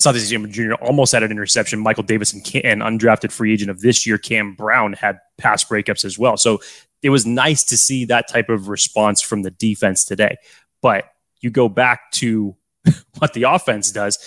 Samuel 0.00 0.50
Jr. 0.50 0.74
almost 0.74 1.12
had 1.12 1.22
an 1.22 1.30
interception. 1.30 1.80
Michael 1.80 2.04
Davis 2.04 2.32
and, 2.32 2.42
and 2.64 2.82
undrafted 2.82 3.32
free 3.32 3.52
agent 3.52 3.70
of 3.70 3.80
this 3.80 4.06
year, 4.06 4.16
Cam 4.16 4.54
Brown, 4.54 4.92
had 4.92 5.18
pass 5.38 5.64
breakups 5.64 6.04
as 6.04 6.18
well. 6.18 6.36
So 6.36 6.60
it 7.02 7.10
was 7.10 7.26
nice 7.26 7.64
to 7.64 7.76
see 7.76 8.04
that 8.06 8.28
type 8.28 8.48
of 8.48 8.68
response 8.68 9.20
from 9.20 9.42
the 9.42 9.50
defense 9.50 10.04
today. 10.04 10.36
But 10.82 11.04
you 11.40 11.50
go 11.50 11.68
back 11.68 12.12
to 12.12 12.56
what 13.18 13.32
the 13.34 13.44
offense 13.44 13.90
does. 13.90 14.18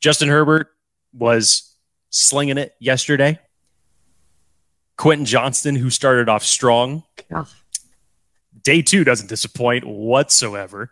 Justin 0.00 0.28
Herbert 0.28 0.68
was 1.12 1.74
slinging 2.10 2.58
it 2.58 2.74
yesterday. 2.78 3.38
Quentin 4.96 5.26
Johnston, 5.26 5.76
who 5.76 5.90
started 5.90 6.28
off 6.28 6.42
strong. 6.42 7.02
Day 8.62 8.80
two 8.80 9.04
doesn't 9.04 9.28
disappoint 9.28 9.84
whatsoever. 9.84 10.90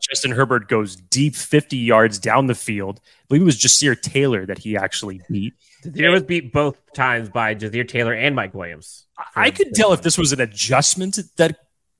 Justin 0.00 0.32
Herbert 0.32 0.68
goes 0.68 0.96
deep 0.96 1.34
50 1.34 1.76
yards 1.76 2.18
down 2.18 2.46
the 2.46 2.54
field. 2.54 3.00
I 3.04 3.10
believe 3.28 3.42
it 3.42 3.46
was 3.46 3.58
Ja'Sir 3.58 4.00
Taylor 4.00 4.46
that 4.46 4.58
he 4.58 4.76
actually 4.76 5.20
beat. 5.28 5.54
He 5.94 6.08
was 6.08 6.22
beat 6.22 6.52
both 6.52 6.78
times 6.92 7.28
by 7.28 7.54
Ja'Sir 7.54 7.88
Taylor 7.88 8.12
and 8.12 8.34
Mike 8.36 8.54
Williams. 8.54 9.06
I 9.34 9.50
could 9.50 9.74
tell 9.74 9.92
if 9.92 10.02
this 10.02 10.18
was 10.18 10.32
an 10.32 10.40
adjustment 10.40 11.18
that 11.36 11.58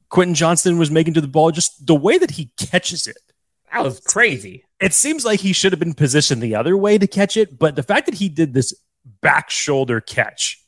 Quentin 0.09 0.35
Johnston 0.35 0.78
was 0.78 0.90
making 0.90 1.14
to 1.14 1.20
the 1.20 1.28
ball, 1.28 1.50
just 1.50 1.87
the 1.87 1.94
way 1.94 2.18
that 2.18 2.32
he 2.32 2.50
catches 2.56 3.06
it. 3.06 3.18
That 3.73 3.85
was 3.85 4.00
crazy. 4.00 4.64
It 4.80 4.92
seems 4.92 5.25
like 5.25 5.40
he 5.40 5.52
should 5.52 5.73
have 5.73 5.78
been 5.78 5.94
positioned 5.94 6.42
the 6.42 6.56
other 6.56 6.76
way 6.76 6.99
to 6.99 7.06
catch 7.06 7.37
it, 7.37 7.59
but 7.59 7.76
the 7.76 7.82
fact 7.82 8.06
that 8.06 8.16
he 8.16 8.28
did 8.28 8.52
this 8.52 8.75
back 9.20 9.50
shoulder 9.50 10.00
catch 10.00 10.62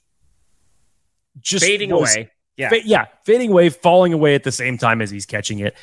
just 1.40 1.64
fading 1.64 1.90
was, 1.90 2.14
away. 2.14 2.30
Yeah. 2.56 2.68
Fa- 2.68 2.86
yeah, 2.86 3.06
fading 3.24 3.50
away, 3.50 3.70
falling 3.70 4.12
away 4.12 4.34
at 4.34 4.44
the 4.44 4.52
same 4.52 4.78
time 4.78 5.00
as 5.02 5.10
he's 5.10 5.26
catching 5.26 5.58
it. 5.60 5.74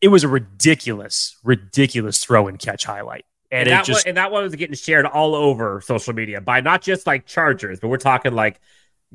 It 0.00 0.08
was 0.08 0.24
a 0.24 0.28
ridiculous, 0.28 1.36
ridiculous 1.44 2.22
throw 2.22 2.48
and 2.48 2.58
catch 2.58 2.84
highlight. 2.84 3.24
And, 3.50 3.68
And, 3.68 3.68
it 3.68 3.70
that 3.70 3.84
just 3.84 4.04
one, 4.04 4.10
and 4.10 4.16
that 4.16 4.32
one 4.32 4.42
was 4.42 4.54
getting 4.54 4.74
shared 4.74 5.06
all 5.06 5.34
over 5.34 5.80
social 5.80 6.12
media 6.12 6.40
by 6.40 6.60
not 6.60 6.82
just 6.82 7.06
like 7.06 7.26
Chargers, 7.26 7.80
but 7.80 7.88
we're 7.88 7.98
talking 7.98 8.32
like 8.32 8.60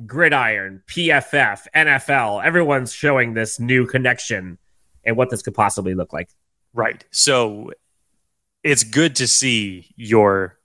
Gridiron, 0.05 0.81
PFF, 0.87 1.67
NFL. 1.75 2.43
Everyone's 2.43 2.93
showing 2.93 3.33
this 3.33 3.59
new 3.59 3.85
connection 3.85 4.57
and 5.03 5.17
what 5.17 5.29
this 5.29 5.41
could 5.41 5.53
possibly 5.53 5.93
look 5.93 6.13
like. 6.13 6.29
Right. 6.73 7.03
So 7.11 7.71
it's 8.63 8.83
good 8.83 9.15
to 9.17 9.27
see 9.27 9.93
your 9.95 10.58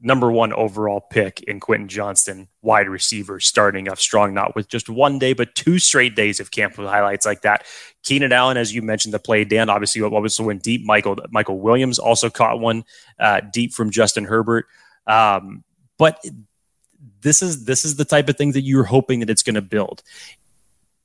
number 0.00 0.30
one 0.30 0.52
overall 0.52 1.00
pick 1.00 1.42
in 1.42 1.60
Quentin 1.60 1.88
Johnston, 1.88 2.48
wide 2.62 2.88
receiver, 2.88 3.40
starting 3.40 3.88
off 3.88 4.00
strong, 4.00 4.32
not 4.32 4.54
with 4.54 4.68
just 4.68 4.88
one 4.88 5.18
day, 5.18 5.32
but 5.32 5.54
two 5.54 5.78
straight 5.78 6.14
days 6.14 6.40
of 6.40 6.50
camp 6.50 6.78
with 6.78 6.86
highlights 6.86 7.26
like 7.26 7.42
that. 7.42 7.64
Keenan 8.02 8.32
Allen, 8.32 8.56
as 8.56 8.74
you 8.74 8.82
mentioned, 8.82 9.12
the 9.12 9.18
play, 9.18 9.44
Dan 9.44 9.68
obviously 9.68 10.02
obviously 10.02 10.46
went 10.46 10.62
deep. 10.62 10.84
Michael 10.84 11.16
Michael 11.30 11.58
Williams 11.58 11.98
also 11.98 12.30
caught 12.30 12.60
one 12.60 12.84
uh, 13.18 13.40
deep 13.52 13.72
from 13.72 13.90
Justin 13.90 14.24
Herbert. 14.24 14.66
Um, 15.06 15.64
but 15.98 16.22
this 17.20 17.42
is 17.42 17.64
this 17.64 17.84
is 17.84 17.96
the 17.96 18.04
type 18.04 18.28
of 18.28 18.36
thing 18.36 18.52
that 18.52 18.62
you're 18.62 18.84
hoping 18.84 19.20
that 19.20 19.30
it's 19.30 19.42
going 19.42 19.56
to 19.56 19.62
build. 19.62 20.02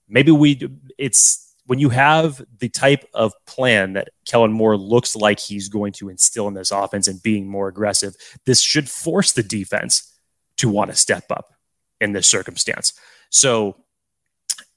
Maybe 0.07 0.31
we 0.31 0.69
it's 0.97 1.42
when 1.65 1.79
you 1.79 1.89
have 1.89 2.41
the 2.59 2.69
type 2.69 3.05
of 3.13 3.33
plan 3.45 3.93
that 3.93 4.09
Kellen 4.25 4.51
Moore 4.51 4.77
looks 4.77 5.15
like 5.15 5.39
he's 5.39 5.69
going 5.69 5.93
to 5.93 6.09
instill 6.09 6.47
in 6.47 6.53
this 6.53 6.71
offense 6.71 7.07
and 7.07 7.23
being 7.23 7.47
more 7.47 7.67
aggressive, 7.67 8.15
this 8.45 8.61
should 8.61 8.89
force 8.89 9.31
the 9.31 9.43
defense 9.43 10.13
to 10.57 10.69
want 10.69 10.91
to 10.91 10.97
step 10.97 11.25
up 11.29 11.53
in 12.01 12.11
this 12.11 12.27
circumstance. 12.27 12.93
So, 13.29 13.77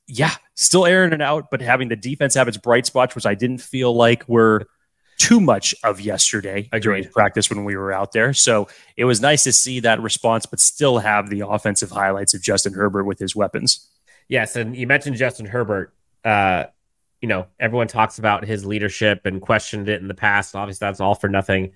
yeah, 0.07 0.35
still 0.55 0.87
airing 0.87 1.13
it 1.13 1.21
out, 1.21 1.47
but 1.51 1.61
having 1.61 1.89
the 1.89 1.97
defense 1.97 2.35
have 2.35 2.47
its 2.47 2.57
bright 2.57 2.87
spots, 2.87 3.15
which 3.15 3.27
I 3.27 3.35
didn't 3.35 3.61
feel 3.61 3.93
like 3.93 4.29
were 4.29 4.67
too 5.19 5.41
much 5.41 5.75
of 5.83 6.01
yesterday 6.01 6.69
during 6.81 7.05
practice 7.09 7.51
when 7.51 7.65
we 7.65 7.77
were 7.77 7.93
out 7.93 8.13
there. 8.13 8.33
So 8.33 8.69
it 8.97 9.07
was 9.07 9.21
nice 9.21 9.45
to 9.45 9.53
see 9.53 9.81
that 9.81 10.01
response, 10.01 10.47
but 10.47 10.61
still 10.61 10.99
have 10.99 11.31
the 11.31 11.41
offensive 11.41 11.91
highlights 11.91 12.35
of 12.35 12.43
Justin 12.43 12.75
Herbert 12.75 13.05
with 13.05 13.19
his 13.19 13.35
weapons. 13.35 13.89
Yes, 14.29 14.57
and 14.57 14.77
you 14.77 14.87
mentioned 14.87 15.17
Justin 15.17 15.47
Herbert. 15.47 15.93
Uh, 16.25 16.65
you 17.27 17.29
know, 17.29 17.45
everyone 17.59 17.89
talks 17.89 18.21
about 18.21 18.45
his 18.45 18.65
leadership 18.65 19.27
and 19.27 19.43
questioned 19.43 19.89
it 19.89 20.01
in 20.01 20.07
the 20.07 20.15
past. 20.15 20.55
Obviously, 20.55 20.87
that's 20.87 21.01
all 21.01 21.17
for 21.17 21.29
nothing. 21.29 21.73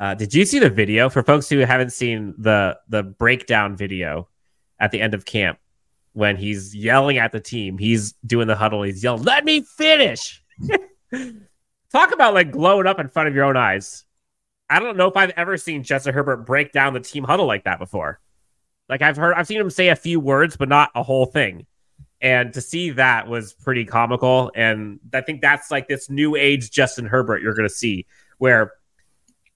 Uh, 0.00 0.14
did 0.14 0.32
you 0.32 0.46
see 0.46 0.58
the 0.58 0.70
video 0.70 1.10
for 1.10 1.22
folks 1.22 1.50
who 1.50 1.58
haven't 1.58 1.92
seen 1.92 2.32
the 2.38 2.78
the 2.88 3.02
breakdown 3.02 3.76
video 3.76 4.26
at 4.80 4.92
the 4.92 5.02
end 5.02 5.12
of 5.12 5.26
camp 5.26 5.58
when 6.14 6.34
he's 6.34 6.74
yelling 6.74 7.18
at 7.18 7.30
the 7.30 7.40
team? 7.40 7.76
He's 7.76 8.14
doing 8.24 8.46
the 8.46 8.56
huddle. 8.56 8.82
He's 8.84 9.04
yelling, 9.04 9.22
"Let 9.24 9.44
me 9.44 9.60
finish!" 9.60 10.42
Talk 11.92 12.14
about 12.14 12.32
like 12.32 12.50
glowing 12.50 12.86
up 12.86 12.98
in 12.98 13.10
front 13.10 13.28
of 13.28 13.34
your 13.34 13.44
own 13.44 13.58
eyes. 13.58 14.06
I 14.70 14.78
don't 14.78 14.96
know 14.96 15.08
if 15.08 15.16
I've 15.18 15.34
ever 15.36 15.58
seen 15.58 15.82
Justin 15.82 16.14
Herbert 16.14 16.46
break 16.46 16.72
down 16.72 16.94
the 16.94 17.00
team 17.00 17.22
huddle 17.22 17.46
like 17.46 17.64
that 17.64 17.78
before. 17.78 18.18
Like 18.88 19.02
I've 19.02 19.18
heard, 19.18 19.34
I've 19.34 19.46
seen 19.46 19.60
him 19.60 19.68
say 19.68 19.88
a 19.88 19.96
few 19.96 20.20
words, 20.20 20.56
but 20.56 20.70
not 20.70 20.90
a 20.94 21.02
whole 21.02 21.26
thing. 21.26 21.66
And 22.26 22.52
to 22.54 22.60
see 22.60 22.90
that 22.90 23.28
was 23.28 23.52
pretty 23.52 23.84
comical. 23.84 24.50
And 24.56 24.98
I 25.14 25.20
think 25.20 25.40
that's 25.40 25.70
like 25.70 25.86
this 25.86 26.10
new 26.10 26.34
age 26.34 26.72
Justin 26.72 27.06
Herbert 27.06 27.40
you're 27.40 27.54
going 27.54 27.68
to 27.68 27.72
see, 27.72 28.04
where 28.38 28.72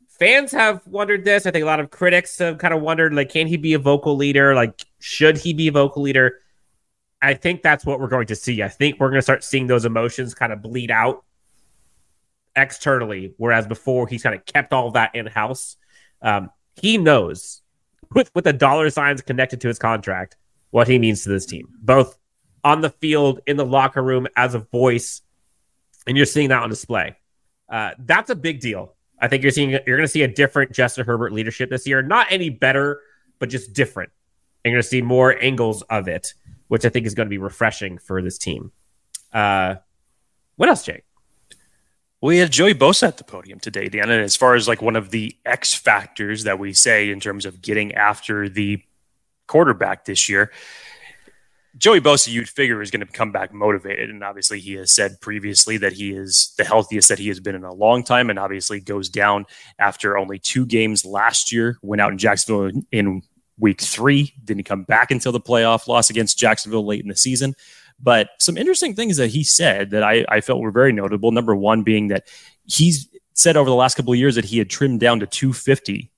fans 0.08 0.52
have 0.52 0.86
wondered 0.86 1.24
this. 1.24 1.46
I 1.46 1.50
think 1.50 1.64
a 1.64 1.66
lot 1.66 1.80
of 1.80 1.90
critics 1.90 2.38
have 2.38 2.58
kind 2.58 2.72
of 2.72 2.80
wondered, 2.80 3.12
like, 3.12 3.28
can 3.28 3.48
he 3.48 3.56
be 3.56 3.74
a 3.74 3.78
vocal 3.80 4.14
leader? 4.14 4.54
Like, 4.54 4.86
should 5.00 5.36
he 5.36 5.52
be 5.52 5.66
a 5.66 5.72
vocal 5.72 6.02
leader? 6.02 6.38
I 7.20 7.34
think 7.34 7.62
that's 7.62 7.84
what 7.84 7.98
we're 7.98 8.06
going 8.06 8.28
to 8.28 8.36
see. 8.36 8.62
I 8.62 8.68
think 8.68 9.00
we're 9.00 9.08
going 9.08 9.18
to 9.18 9.22
start 9.22 9.42
seeing 9.42 9.66
those 9.66 9.84
emotions 9.84 10.32
kind 10.32 10.52
of 10.52 10.62
bleed 10.62 10.92
out 10.92 11.24
externally, 12.54 13.34
whereas 13.36 13.66
before 13.66 14.06
he's 14.06 14.22
kind 14.22 14.36
of 14.36 14.46
kept 14.46 14.72
all 14.72 14.86
of 14.86 14.94
that 14.94 15.12
in 15.16 15.26
house. 15.26 15.76
Um, 16.22 16.50
he 16.80 16.98
knows 16.98 17.62
with 18.14 18.30
with 18.32 18.44
the 18.44 18.52
dollar 18.52 18.90
signs 18.90 19.22
connected 19.22 19.60
to 19.62 19.68
his 19.68 19.80
contract 19.80 20.36
what 20.70 20.86
he 20.86 21.00
means 21.00 21.24
to 21.24 21.30
this 21.30 21.46
team, 21.46 21.66
both 21.80 22.16
on 22.64 22.80
the 22.80 22.90
field, 22.90 23.40
in 23.46 23.56
the 23.56 23.64
locker 23.64 24.02
room, 24.02 24.26
as 24.36 24.54
a 24.54 24.60
voice, 24.60 25.22
and 26.06 26.16
you're 26.16 26.26
seeing 26.26 26.48
that 26.48 26.62
on 26.62 26.68
display. 26.68 27.16
Uh, 27.68 27.92
that's 27.98 28.30
a 28.30 28.34
big 28.34 28.60
deal. 28.60 28.94
I 29.20 29.28
think 29.28 29.42
you're 29.42 29.52
seeing 29.52 29.70
you're 29.70 29.80
going 29.84 30.00
to 30.00 30.08
see 30.08 30.22
a 30.22 30.28
different 30.28 30.72
Justin 30.72 31.04
Herbert 31.04 31.32
leadership 31.32 31.70
this 31.70 31.86
year. 31.86 32.02
Not 32.02 32.26
any 32.30 32.48
better, 32.48 33.00
but 33.38 33.48
just 33.48 33.72
different. 33.72 34.10
And 34.64 34.72
you're 34.72 34.78
going 34.78 34.82
to 34.82 34.88
see 34.88 35.02
more 35.02 35.36
angles 35.40 35.82
of 35.82 36.08
it, 36.08 36.34
which 36.68 36.84
I 36.84 36.88
think 36.88 37.06
is 37.06 37.14
going 37.14 37.26
to 37.26 37.30
be 37.30 37.38
refreshing 37.38 37.98
for 37.98 38.22
this 38.22 38.38
team. 38.38 38.72
Uh, 39.32 39.76
what 40.56 40.68
else, 40.68 40.84
Jake? 40.84 41.04
We 42.22 42.38
had 42.38 42.50
Joey 42.50 42.74
Bosa 42.74 43.08
at 43.08 43.16
the 43.16 43.24
podium 43.24 43.60
today, 43.60 43.88
Dan. 43.88 44.10
And 44.10 44.22
as 44.22 44.36
far 44.36 44.54
as 44.54 44.68
like 44.68 44.82
one 44.82 44.96
of 44.96 45.10
the 45.10 45.36
X 45.46 45.74
factors 45.74 46.44
that 46.44 46.58
we 46.58 46.74
say 46.74 47.10
in 47.10 47.20
terms 47.20 47.46
of 47.46 47.62
getting 47.62 47.94
after 47.94 48.48
the 48.48 48.82
quarterback 49.46 50.04
this 50.04 50.28
year, 50.28 50.52
Joey 51.76 52.00
Bosa, 52.00 52.28
you'd 52.28 52.48
figure, 52.48 52.82
is 52.82 52.90
going 52.90 53.06
to 53.06 53.12
come 53.12 53.30
back 53.30 53.54
motivated. 53.54 54.10
And 54.10 54.24
obviously, 54.24 54.60
he 54.60 54.74
has 54.74 54.92
said 54.92 55.20
previously 55.20 55.76
that 55.78 55.92
he 55.92 56.12
is 56.12 56.52
the 56.58 56.64
healthiest 56.64 57.08
that 57.08 57.18
he 57.18 57.28
has 57.28 57.40
been 57.40 57.54
in 57.54 57.64
a 57.64 57.72
long 57.72 58.02
time. 58.02 58.28
And 58.28 58.38
obviously, 58.38 58.80
goes 58.80 59.08
down 59.08 59.46
after 59.78 60.18
only 60.18 60.38
two 60.38 60.66
games 60.66 61.04
last 61.04 61.52
year, 61.52 61.78
went 61.82 62.00
out 62.00 62.12
in 62.12 62.18
Jacksonville 62.18 62.82
in, 62.90 63.22
week 63.60 63.80
three, 63.80 64.32
didn't 64.42 64.64
come 64.64 64.82
back 64.84 65.10
until 65.10 65.32
the 65.32 65.40
playoff 65.40 65.86
loss 65.86 66.10
against 66.10 66.38
Jacksonville 66.38 66.84
late 66.84 67.02
in 67.02 67.08
the 67.08 67.16
season. 67.16 67.54
But 68.02 68.30
some 68.38 68.56
interesting 68.56 68.94
things 68.94 69.18
that 69.18 69.28
he 69.28 69.44
said 69.44 69.90
that 69.90 70.02
I, 70.02 70.24
I 70.28 70.40
felt 70.40 70.60
were 70.60 70.70
very 70.70 70.92
notable. 70.92 71.30
Number 71.30 71.54
one 71.54 71.82
being 71.82 72.08
that 72.08 72.26
he's 72.64 73.08
said 73.34 73.56
over 73.56 73.68
the 73.68 73.76
last 73.76 73.94
couple 73.96 74.12
of 74.12 74.18
years 74.18 74.34
that 74.34 74.46
he 74.46 74.58
had 74.58 74.70
trimmed 74.70 75.00
down 75.00 75.20
to 75.20 75.26
250 75.26 76.10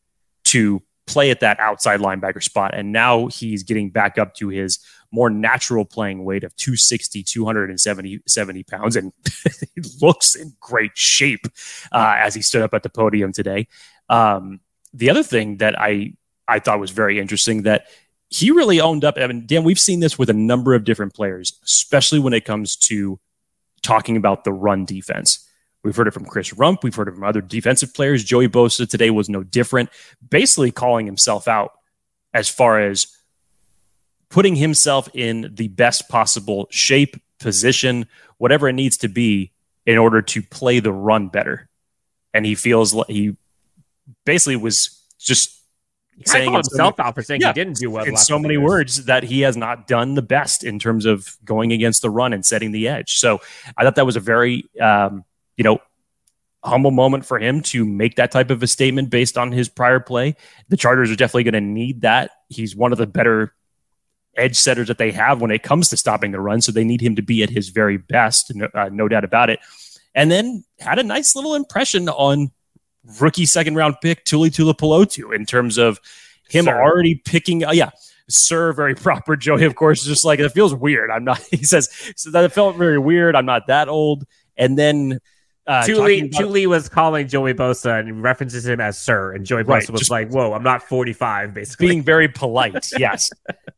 to 0.45 0.83
play 1.07 1.31
at 1.31 1.41
that 1.41 1.59
outside 1.59 2.01
linebacker 2.01 2.43
spot. 2.43 2.73
And 2.75 2.93
now 2.93 3.27
he's 3.27 3.65
getting 3.65 3.91
back 3.91 4.19
up 4.19 4.35
to 4.37 4.49
his 4.49 4.79
more 5.13 5.31
natural 5.31 5.85
playing 5.85 6.25
weight 6.25 6.43
of 6.43 6.57
260, 6.57 7.23
270 7.23 8.21
70 8.27 8.63
pounds. 8.65 8.97
And 8.97 9.13
he 9.75 9.83
looks 10.01 10.35
in 10.35 10.55
great 10.61 10.97
shape 10.97 11.47
uh, 11.93 12.17
as 12.19 12.35
he 12.35 12.43
stood 12.43 12.63
up 12.63 12.75
at 12.75 12.83
the 12.83 12.89
podium 12.89 13.33
today. 13.33 13.69
Um, 14.09 14.61
the 14.93 15.11
other 15.11 15.23
thing 15.23 15.59
that 15.59 15.79
I, 15.79 16.15
I 16.49 16.59
thought 16.59 16.81
was 16.81 16.91
very 16.91 17.19
interesting 17.21 17.63
that 17.63 17.87
he 18.29 18.51
really 18.51 18.81
owned 18.81 19.05
up. 19.05 19.19
I 19.19 19.27
mean, 19.27 19.47
Dan, 19.47 19.63
we've 19.63 19.79
seen 19.79 20.01
this 20.01 20.19
with 20.19 20.31
a 20.31 20.35
number 20.35 20.75
of 20.75 20.85
different 20.85 21.15
players, 21.15 21.59
especially 21.65 22.19
when 22.19 22.33
it 22.33 22.45
comes 22.45 22.77
to 22.77 23.21
talking 23.83 24.17
about 24.17 24.45
the 24.45 24.53
run 24.53 24.87
defense. 24.87 25.47
We've 25.85 25.97
heard 25.97 26.07
it 26.07 26.15
from 26.15 26.25
Chris 26.25 26.53
Rumph. 26.55 26.83
We've 26.83 26.95
heard 26.95 27.09
it 27.09 27.15
from 27.15 27.25
other 27.25 27.41
defensive 27.41 27.93
players. 27.93 28.25
Joey 28.25 28.49
Bosa 28.49 28.89
today 28.89 29.11
was 29.11 29.29
no 29.29 29.43
different, 29.43 29.91
basically 30.27 30.71
calling 30.71 31.07
himself 31.07 31.49
out 31.49 31.73
as 32.33 32.49
far 32.49 32.81
as 32.81 33.09
putting 34.33 34.57
himself 34.57 35.11
in 35.13 35.51
the 35.55 35.69
best 35.69 36.09
possible 36.09 36.67
shape, 36.71 37.17
position, 37.39 38.07
whatever 38.39 38.67
it 38.67 38.73
needs 38.73 38.97
to 38.97 39.09
be 39.09 39.53
in 39.85 39.99
order 39.99 40.23
to 40.23 40.43
play 40.43 40.81
the 40.81 40.93
run 40.93 41.29
better. 41.29 41.69
And 42.33 42.47
he 42.47 42.55
feels 42.55 42.95
like 42.95 43.09
he 43.09 43.37
basically 44.25 44.57
was 44.57 44.99
just 45.19 45.61
saying 46.25 46.51
himself 46.51 46.99
out 46.99 47.15
for 47.15 47.23
saying 47.23 47.43
yeah, 47.43 47.49
he 47.49 47.53
didn't 47.53 47.77
do 47.77 47.91
well 47.91 48.05
in 48.05 48.17
so 48.17 48.39
many 48.39 48.55
years. 48.55 48.65
words 48.65 49.05
that 49.05 49.23
he 49.23 49.43
has 49.43 49.57
not 49.57 49.87
done 49.87 50.15
the 50.15 50.23
best 50.23 50.65
in 50.65 50.79
terms 50.79 51.05
of 51.05 51.37
going 51.45 51.71
against 51.73 52.01
the 52.01 52.09
run 52.09 52.33
and 52.33 52.45
setting 52.45 52.73
the 52.73 52.89
edge. 52.89 53.19
So 53.19 53.43
I 53.77 53.85
thought 53.85 53.97
that 53.97 54.07
was 54.07 54.17
a 54.17 54.21
very 54.21 54.65
um, 54.81 55.25
you 55.59 55.65
know 55.65 55.79
humble 56.65 56.91
moment 56.91 57.27
for 57.27 57.39
him 57.39 57.61
to 57.61 57.85
make 57.85 58.17
that 58.17 58.31
type 58.31 58.51
of 58.51 58.63
a 58.63 58.67
statement 58.67 59.11
based 59.11 59.37
on 59.37 59.53
his 59.53 59.69
prior 59.69 60.01
play. 60.01 60.37
The 60.69 60.77
Chargers 60.79 61.11
are 61.11 61.17
definitely 61.17 61.45
going 61.45 61.55
to 61.55 61.61
need 61.61 62.01
that. 62.03 62.31
He's 62.49 62.75
one 62.75 62.93
of 62.93 62.99
the 62.99 63.07
better 63.07 63.53
edge 64.37 64.57
setters 64.57 64.89
that 64.89 64.99
they 64.99 65.11
have 65.13 65.41
when 65.41 65.51
it 65.51 65.63
comes 65.63 65.89
to 65.91 65.97
stopping 65.97 66.33
the 66.33 66.41
run, 66.41 66.61
so 66.61 66.73
they 66.73 66.85
need 66.85 67.01
him 67.01 67.17
to 67.17 67.23
be 67.23 67.43
at 67.43 67.51
his 67.51 67.69
very 67.69 67.97
best, 67.97 68.55
no, 68.55 68.69
uh, 68.75 68.89
no 68.91 69.09
doubt 69.09 69.25
about 69.25 69.51
it. 69.51 69.61
And 70.15 70.31
then 70.31 70.65
had 70.79 70.99
a 70.99 71.03
nice 71.03 71.35
little 71.35 71.55
impression 71.55 72.09
on 72.09 72.51
rookie 73.21 73.47
second 73.47 73.75
round 73.75 73.97
pick 74.03 74.25
Tuli 74.25 74.51
Tuipulotu 74.51 75.35
in 75.35 75.47
terms 75.47 75.79
of 75.79 75.99
him 76.49 76.67
Sir. 76.67 76.83
already 76.83 77.17
picking. 77.17 77.65
Uh, 77.65 77.73
yeah, 77.73 77.91
Sir, 78.29 78.73
very 78.73 78.95
proper. 78.97 79.37
Joey, 79.37 79.65
of 79.65 79.75
course, 79.75 80.05
just 80.05 80.25
like 80.25 80.39
it 80.39 80.51
feels 80.51 80.75
weird. 80.75 81.11
I'm 81.11 81.25
not. 81.25 81.41
He 81.51 81.65
says 81.65 81.89
so 82.17 82.31
that 82.31 82.45
it 82.45 82.53
felt 82.53 82.77
very 82.77 82.99
weird. 82.99 83.37
I'm 83.37 83.47
not 83.47 83.67
that 83.67 83.89
old. 83.89 84.25
And 84.57 84.79
then 84.79 85.21
uh, 85.67 85.85
Tuli 85.85 86.67
was 86.67 86.89
calling 86.89 87.29
Joey 87.29 87.55
Bosa 87.55 88.01
and 88.01 88.23
references 88.23 88.67
him 88.67 88.81
as 88.81 88.99
Sir, 88.99 89.33
and 89.33 89.47
Joey 89.47 89.63
Bosa 89.63 89.69
right, 89.69 89.91
was 89.91 90.11
like, 90.11 90.31
"Whoa, 90.31 90.53
I'm 90.53 90.63
not 90.63 90.83
45." 90.83 91.55
Basically, 91.55 91.87
being 91.87 92.03
very 92.03 92.29
polite. 92.29 92.89
yes, 92.99 93.31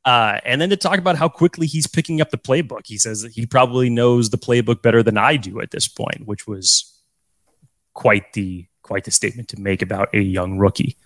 uh, 0.04 0.38
and 0.44 0.60
then 0.60 0.70
to 0.70 0.76
talk 0.76 0.98
about 0.98 1.16
how 1.16 1.28
quickly 1.28 1.66
he's 1.66 1.86
picking 1.86 2.20
up 2.20 2.30
the 2.30 2.38
playbook. 2.38 2.86
He 2.86 2.96
says 2.96 3.26
he 3.34 3.44
probably 3.46 3.90
knows 3.90 4.30
the 4.30 4.38
playbook 4.38 4.82
better 4.82 5.02
than 5.02 5.18
I 5.18 5.36
do 5.36 5.60
at 5.60 5.72
this 5.72 5.86
point, 5.86 6.26
which 6.26 6.46
was 6.46 6.90
quite 7.92 8.32
the 8.32 8.66
quite 8.82 9.04
the 9.04 9.10
statement 9.10 9.48
to 9.48 9.60
make 9.60 9.82
about 9.82 10.14
a 10.14 10.20
young 10.20 10.58
rookie. 10.58 10.96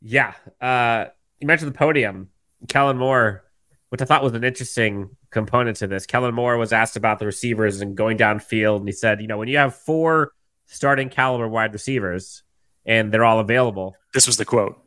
Yeah. 0.00 0.34
Uh, 0.60 1.06
you 1.40 1.46
mentioned 1.46 1.72
the 1.72 1.78
podium. 1.78 2.30
Kellen 2.68 2.96
Moore, 2.96 3.44
which 3.88 4.00
I 4.00 4.04
thought 4.04 4.22
was 4.22 4.34
an 4.34 4.44
interesting 4.44 5.16
component 5.32 5.78
to 5.78 5.86
this. 5.88 6.06
Kellen 6.06 6.34
Moore 6.34 6.56
was 6.56 6.72
asked 6.72 6.96
about 6.96 7.18
the 7.18 7.26
receivers 7.26 7.80
and 7.80 7.96
going 7.96 8.16
downfield, 8.16 8.78
and 8.78 8.88
he 8.88 8.92
said, 8.92 9.20
you 9.20 9.26
know, 9.26 9.38
when 9.38 9.48
you 9.48 9.58
have 9.58 9.74
four 9.74 10.32
starting 10.66 11.08
caliber 11.08 11.48
wide 11.48 11.72
receivers 11.72 12.42
and 12.86 13.12
they're 13.12 13.24
all 13.24 13.40
available. 13.40 13.94
This 14.14 14.26
was 14.26 14.36
the 14.36 14.44
quote. 14.44 14.78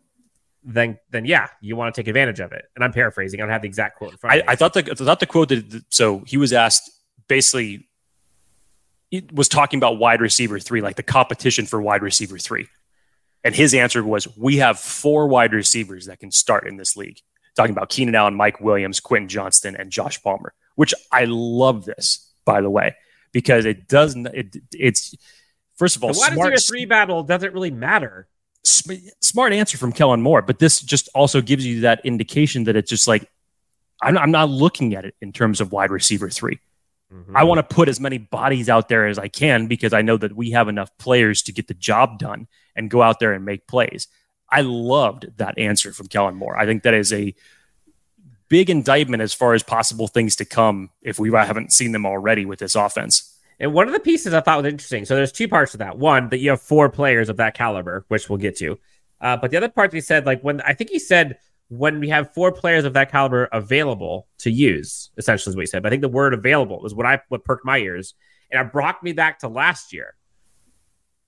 Then, 0.64 0.98
then 1.12 1.26
yeah, 1.26 1.48
you 1.62 1.76
want 1.76 1.94
to 1.94 2.02
take 2.02 2.08
advantage 2.08 2.40
of 2.40 2.52
it. 2.52 2.66
And 2.76 2.84
I'm 2.84 2.92
paraphrasing. 2.92 3.40
I 3.40 3.44
don't 3.44 3.52
have 3.52 3.62
the 3.62 3.68
exact 3.68 3.98
quote 3.98 4.12
in 4.12 4.18
front. 4.18 4.42
I, 4.42 4.54
I 4.54 4.56
thought 4.56 4.74
the 4.74 4.80
I 4.92 4.96
thought 4.96 5.20
the 5.20 5.28
quote 5.28 5.50
that 5.50 5.84
so 5.90 6.24
he 6.26 6.38
was 6.38 6.54
asked 6.54 6.90
basically 7.28 7.88
was 9.32 9.48
talking 9.48 9.78
about 9.78 10.00
wide 10.00 10.22
receiver 10.22 10.60
three, 10.60 10.82
like 10.82 10.96
the 10.96 11.04
competition 11.04 11.66
for 11.68 11.80
wide 11.80 12.02
receiver 12.02 12.40
three. 12.40 12.68
And 13.44 13.54
his 13.54 13.76
answer 13.76 14.04
was, 14.04 14.28
We 14.36 14.58
have 14.58 14.80
four 14.80 15.28
wide 15.28 15.54
receivers 15.54 16.08
that 16.08 16.20
can 16.20 16.32
start 16.32 16.68
in 16.68 16.78
this 16.78 16.98
league. 16.98 17.20
Talking 17.56 17.72
about 17.72 17.90
Keenan 17.90 18.16
Allen, 18.16 18.36
Mike 18.36 18.60
Williams, 18.60 19.00
Quentin 19.00 19.30
Johnston, 19.30 19.76
and 19.76 19.92
Josh 19.92 20.22
Palmer, 20.22 20.54
which 20.76 20.94
I 21.12 21.26
love 21.26 21.86
this, 21.86 22.34
by 22.44 22.62
the 22.62 22.70
way, 22.70 22.96
because 23.32 23.66
it 23.66 23.88
doesn't, 23.88 24.28
it, 24.28 24.58
it's, 24.74 25.16
first 25.78 25.96
of 25.96 26.04
all, 26.04 26.10
wide 26.10 26.34
smart, 26.34 26.52
receiver 26.52 26.70
three 26.70 26.86
battle 26.86 27.24
doesn't 27.24 27.54
really 27.54 27.72
matter. 27.72 28.28
Smart 28.64 29.54
answer 29.54 29.78
from 29.78 29.94
Kellen 29.94 30.22
Moore, 30.22 30.42
but 30.42 30.60
this 30.60 30.82
just 30.82 31.08
also 31.16 31.40
gives 31.42 31.66
you 31.66 31.82
that 31.82 32.06
indication 32.06 32.66
that 32.66 32.76
it's 32.76 32.90
just 32.90 33.08
like, 33.08 33.30
I'm, 34.02 34.18
I'm 34.18 34.32
not 34.32 34.50
looking 34.50 34.96
at 34.96 35.06
it 35.06 35.16
in 35.22 35.32
terms 35.32 35.62
of 35.62 35.72
wide 35.72 35.92
receiver 35.92 36.30
three. 36.30 36.60
Mm-hmm. 37.14 37.38
I 37.38 37.44
want 37.44 37.60
to 37.60 37.76
put 37.76 37.88
as 37.88 38.00
many 38.00 38.18
bodies 38.18 38.68
out 38.68 38.90
there 38.90 39.08
as 39.08 39.18
I 39.18 39.28
can 39.28 39.68
because 39.68 39.94
I 39.94 40.02
know 40.02 40.18
that 40.18 40.36
we 40.36 40.52
have 40.52 40.68
enough 40.68 40.90
players 40.98 41.44
to 41.44 41.54
get 41.54 41.68
the 41.68 41.74
job 41.74 42.20
done 42.20 42.48
and 42.76 42.90
go 42.90 43.02
out 43.02 43.20
there 43.20 43.34
and 43.34 43.46
make 43.46 43.68
plays. 43.68 44.08
I 44.50 44.62
loved 44.62 45.38
that 45.38 45.58
answer 45.58 45.92
from 45.92 46.08
Kellen 46.08 46.36
Moore. 46.36 46.58
I 46.58 46.66
think 46.66 46.84
that 46.84 46.94
is 46.94 47.12
a 47.12 47.34
big 48.48 48.70
indictment 48.70 49.22
as 49.22 49.34
far 49.34 49.54
as 49.54 49.64
possible 49.64 50.08
things 50.08 50.36
to 50.38 50.46
come 50.46 50.90
if 51.02 51.20
we 51.20 51.32
haven't 51.32 51.74
seen 51.74 51.92
them 51.92 52.06
already 52.06 52.46
with 52.46 52.60
this 52.60 52.76
offense. 52.76 53.32
And 53.60 53.74
one 53.74 53.88
of 53.88 53.94
the 53.94 54.00
pieces 54.00 54.34
I 54.34 54.42
thought 54.42 54.64
was 54.64 54.72
interesting. 54.72 55.06
So 55.06 55.16
there's 55.16 55.32
two 55.32 55.48
parts 55.48 55.72
to 55.72 55.78
that. 55.78 55.98
One, 55.98 56.30
that 56.30 56.40
you 56.40 56.50
have 56.50 56.62
four 56.62 56.90
players 56.90 57.30
of 57.30 57.38
that 57.38 57.56
caliber, 57.56 58.06
which 58.10 58.30
we'll 58.30 58.38
get 58.38 58.58
to. 58.58 58.78
Uh, 59.22 59.38
but 59.38 59.52
the 59.52 59.58
other 59.58 59.70
part 59.70 59.94
he 59.94 60.02
said, 60.02 60.26
like 60.26 60.42
when 60.42 60.62
I 60.62 60.74
think 60.74 60.90
he 60.90 61.00
said 61.00 61.38
when 61.70 62.00
we 62.00 62.10
have 62.10 62.34
four 62.34 62.52
players 62.52 62.86
of 62.86 62.94
that 62.94 63.12
caliber 63.12 63.46
available 63.52 64.28
to 64.40 64.52
use, 64.52 65.10
essentially 65.18 65.52
is 65.52 65.56
what 65.56 65.64
he 65.64 65.68
said. 65.68 65.82
But 65.82 65.90
I 65.90 65.92
think 65.92 66.02
the 66.02 66.10
word 66.10 66.34
available 66.34 66.80
was 66.82 66.94
what 66.94 67.06
I 67.06 67.22
what 67.30 67.44
perked 67.44 67.66
my 67.66 67.78
ears. 67.78 68.14
And 68.52 68.62
it 68.62 68.72
brought 68.72 69.02
me 69.02 69.14
back 69.14 69.40
to 69.40 69.48
last 69.48 69.94
year. 69.94 70.16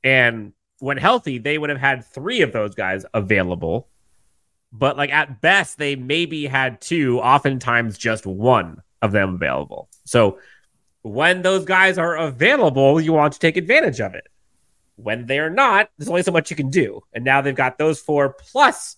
And 0.04 0.54
when 0.80 0.98
healthy, 0.98 1.38
they 1.38 1.58
would 1.58 1.70
have 1.70 1.80
had 1.80 2.06
three 2.06 2.42
of 2.42 2.52
those 2.52 2.76
guys 2.76 3.06
available. 3.14 3.88
But 4.72 4.98
like 4.98 5.12
at 5.12 5.42
best, 5.42 5.78
they 5.78 5.96
maybe 5.96 6.46
had 6.46 6.82
two, 6.82 7.20
oftentimes 7.20 7.98
just 7.98 8.26
one 8.26 8.82
of 9.02 9.12
them 9.12 9.36
available. 9.36 9.90
So 10.06 10.40
when 11.02 11.42
those 11.42 11.66
guys 11.66 11.98
are 11.98 12.16
available, 12.16 13.00
you 13.00 13.14
want 13.14 13.34
to 13.34 13.40
take 13.40 13.58
advantage 13.58 14.00
of 14.00 14.14
it. 14.14 14.28
When 14.96 15.26
they're 15.26 15.50
not, 15.50 15.90
there's 15.98 16.10
only 16.10 16.24
so 16.24 16.32
much 16.32 16.50
you 16.50 16.56
can 16.56 16.70
do. 16.70 17.02
And 17.14 17.24
now 17.24 17.42
they've 17.42 17.56
got 17.56 17.78
those 17.78 18.02
four 18.02 18.30
plus, 18.30 18.98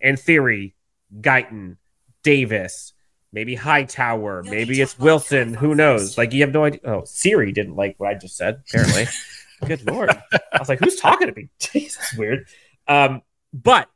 in 0.00 0.16
theory, 0.16 0.74
Guyton, 1.20 1.76
Davis, 2.22 2.92
maybe 3.32 3.54
Hightower, 3.54 4.42
maybe 4.42 4.80
it's 4.80 4.98
Wilson. 4.98 5.54
Who 5.54 5.74
knows? 5.74 6.18
Like 6.18 6.32
you 6.32 6.42
have 6.42 6.52
no 6.52 6.64
idea. 6.64 6.80
Oh, 6.84 7.04
Siri 7.04 7.52
didn't 7.52 7.76
like 7.76 7.94
what 7.98 8.10
I 8.10 8.14
just 8.14 8.36
said. 8.36 8.62
Apparently, 8.68 9.06
good 9.66 9.86
lord. 9.86 10.10
I 10.10 10.58
was 10.58 10.68
like, 10.68 10.78
who's 10.78 10.96
talking 10.96 11.28
to 11.28 11.34
me? 11.34 11.48
Jesus, 11.58 12.14
weird. 12.16 12.46
Um, 12.86 13.22
but 13.52 13.88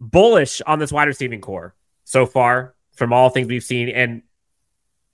bullish 0.00 0.60
on 0.66 0.78
this 0.78 0.92
wide 0.92 1.08
receiving 1.08 1.40
corps 1.40 1.74
so 2.04 2.26
far 2.26 2.74
from 2.92 3.12
all 3.12 3.30
things 3.30 3.48
we've 3.48 3.64
seen, 3.64 3.88
and 3.88 4.22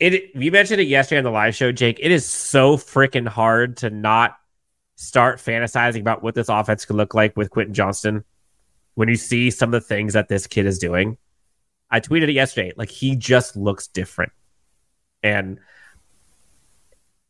it. 0.00 0.34
We 0.36 0.50
mentioned 0.50 0.80
it 0.80 0.88
yesterday 0.88 1.18
on 1.18 1.24
the 1.24 1.30
live 1.30 1.54
show, 1.54 1.72
Jake. 1.72 1.98
It 2.00 2.10
is 2.10 2.26
so 2.26 2.76
freaking 2.76 3.28
hard 3.28 3.78
to 3.78 3.90
not 3.90 4.36
start 4.96 5.38
fantasizing 5.38 6.00
about 6.00 6.22
what 6.22 6.34
this 6.34 6.48
offense 6.48 6.84
could 6.84 6.96
look 6.96 7.14
like 7.14 7.36
with 7.36 7.50
Quentin 7.50 7.74
Johnston 7.74 8.24
when 8.94 9.08
you 9.08 9.16
see 9.16 9.50
some 9.50 9.74
of 9.74 9.82
the 9.82 9.86
things 9.86 10.12
that 10.12 10.28
this 10.28 10.46
kid 10.46 10.66
is 10.66 10.78
doing. 10.78 11.18
I 11.90 12.00
tweeted 12.00 12.24
it 12.24 12.32
yesterday. 12.32 12.72
Like 12.76 12.90
he 12.90 13.16
just 13.16 13.56
looks 13.56 13.86
different. 13.88 14.32
And 15.22 15.58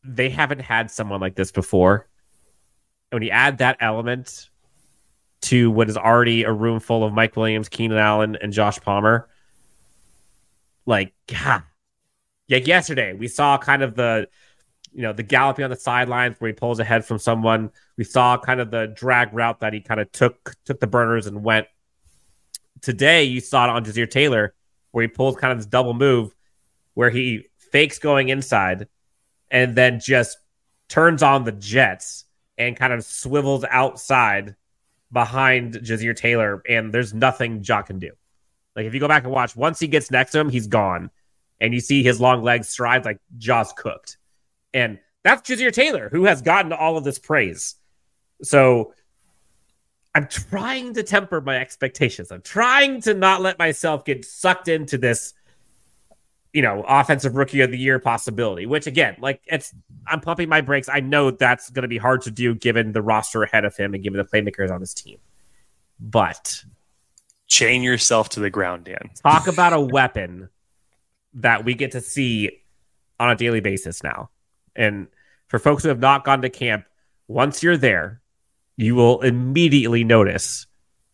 they 0.03 0.29
haven't 0.29 0.61
had 0.61 0.91
someone 0.91 1.21
like 1.21 1.35
this 1.35 1.53
before. 1.53 2.09
And 3.15 3.21
when 3.21 3.29
you 3.29 3.31
add 3.31 3.59
that 3.59 3.77
element 3.79 4.51
to 5.43 5.71
what 5.71 5.89
is 5.89 5.97
already 5.97 6.43
a 6.43 6.51
room 6.51 6.81
full 6.81 7.05
of 7.05 7.13
Mike 7.13 7.37
Williams, 7.37 7.69
Keenan 7.69 7.97
Allen, 7.97 8.37
and 8.43 8.53
Josh 8.53 8.81
Palmer, 8.81 9.29
like, 10.85 11.15
God. 11.29 11.63
Like 12.51 12.67
yesterday, 12.67 13.13
we 13.13 13.29
saw 13.29 13.57
kind 13.57 13.85
of 13.85 13.95
the 13.95 14.27
you 14.93 15.03
know, 15.03 15.13
the 15.13 15.23
galloping 15.23 15.63
on 15.63 15.71
the 15.71 15.77
sidelines 15.77 16.35
where 16.41 16.49
he 16.49 16.55
pulls 16.55 16.81
ahead 16.81 17.05
from 17.05 17.21
someone. 17.21 17.71
We 17.97 18.03
saw 18.03 18.37
kind 18.37 18.61
of 18.61 18.73
the 18.73 18.89
drag 18.89 19.33
route 19.33 19.61
that 19.61 19.73
he 19.73 19.81
kind 19.81 20.01
of 20.01 20.11
took 20.11 20.57
took 20.65 20.81
the 20.81 20.89
burners 20.89 21.29
and 21.29 21.45
went. 21.45 21.69
Today, 22.81 23.23
you 23.23 23.41
saw 23.41 23.65
it 23.65 23.71
on 23.71 23.85
Ja'Sir 23.85 24.11
Taylor 24.11 24.55
where 24.91 25.03
he 25.03 25.09
pulls 25.09 25.37
kind 25.37 25.53
of 25.53 25.59
this 25.59 25.67
double 25.67 25.95
move 25.95 26.35
where 26.95 27.11
he 27.11 27.47
fakes 27.71 28.01
going 28.01 28.29
inside 28.29 28.89
and 29.53 29.77
then 29.77 30.01
just 30.01 30.37
turns 30.89 31.23
on 31.23 31.45
the 31.45 31.53
jets 31.53 32.25
and 32.59 32.77
kind 32.77 32.93
of 32.93 33.05
swivels 33.05 33.65
outside 33.69 34.55
behind 35.13 35.75
Ja'Sir 35.75 36.17
Taylor, 36.17 36.63
and 36.69 36.93
there's 36.93 37.15
nothing 37.15 37.63
Jock 37.63 37.87
can 37.87 37.99
do. 37.99 38.11
Like 38.75 38.87
if 38.87 38.95
you 38.95 39.01
go 39.01 39.09
back 39.09 39.25
and 39.25 39.33
watch, 39.33 39.55
once 39.55 39.79
he 39.79 39.87
gets 39.87 40.11
next 40.11 40.33
to 40.33 40.41
him, 40.41 40.51
he's 40.51 40.67
gone, 40.67 41.11
and 41.61 41.73
you 41.73 41.81
see 41.81 42.03
his 42.03 42.21
long 42.21 42.43
legs 42.43 42.69
stride 42.69 43.05
like 43.05 43.19
Jaws 43.39 43.73
cooked. 43.73 44.19
And 44.73 44.99
that's 45.23 45.49
Ja'Sir 45.49 45.73
Taylor, 45.73 46.09
who 46.11 46.25
has 46.25 46.43
gotten 46.43 46.73
all 46.73 46.97
of 46.97 47.05
this 47.05 47.19
praise. 47.19 47.77
So 48.43 48.93
I'm 50.15 50.27
trying 50.29 50.95
to 50.95 51.03
temper 51.03 51.41
my 51.41 51.59
expectations. 51.59 52.31
I'm 52.31 52.43
trying 52.43 53.01
to 53.03 53.15
not 53.15 53.41
let 53.41 53.59
myself 53.59 54.05
get 54.05 54.25
sucked 54.25 54.69
into 54.69 54.99
this, 54.99 55.35
you 56.55 56.63
know, 56.63 56.85
offensive 56.87 57.35
rookie 57.35 57.61
of 57.61 57.73
the 57.73 57.77
year 57.77 57.99
possibility, 57.99 58.65
which 58.65 58.87
again, 58.87 59.17
like 59.19 59.43
it's, 59.47 59.75
I'm 60.07 60.21
pumping 60.21 60.49
my 60.49 60.61
brakes. 60.61 60.89
I 60.89 61.01
know 61.01 61.33
that's 61.33 61.69
going 61.69 61.83
to 61.83 61.89
be 61.89 61.99
hard 61.99 62.23
to 62.23 62.31
do 62.31 62.55
given 62.55 62.93
the 62.93 63.03
roster 63.03 63.43
ahead 63.43 63.65
of 63.65 63.77
him 63.77 63.93
and 63.93 64.03
given 64.03 64.19
the 64.19 64.25
playmakers 64.25 64.71
on 64.71 64.81
his 64.81 64.95
team. 64.95 65.19
But 65.99 66.65
chain 67.49 67.83
yourself 67.83 68.29
to 68.31 68.41
the 68.41 68.51
ground, 68.51 68.85
Dan. 68.85 69.11
Talk 69.21 69.49
about 69.49 69.73
a 69.73 69.81
weapon 69.81 70.49
that 71.35 71.65
we 71.65 71.75
get 71.75 71.93
to 71.93 72.01
see 72.01 72.63
on 73.19 73.31
a 73.31 73.37
daily 73.37 73.61
basis 73.61 74.03
now 74.03 74.31
And 74.77 75.09
for 75.49 75.59
folks 75.59 75.83
who 75.83 75.89
have 75.89 76.01
not 76.01 76.25
gone 76.25 76.43
to 76.43 76.51
camp, 76.51 76.85
once 77.29 77.63
you're 77.63 77.77
there, 77.77 78.21
you 78.77 78.95
will 78.95 79.21
immediately 79.23 80.05
notice 80.05 80.67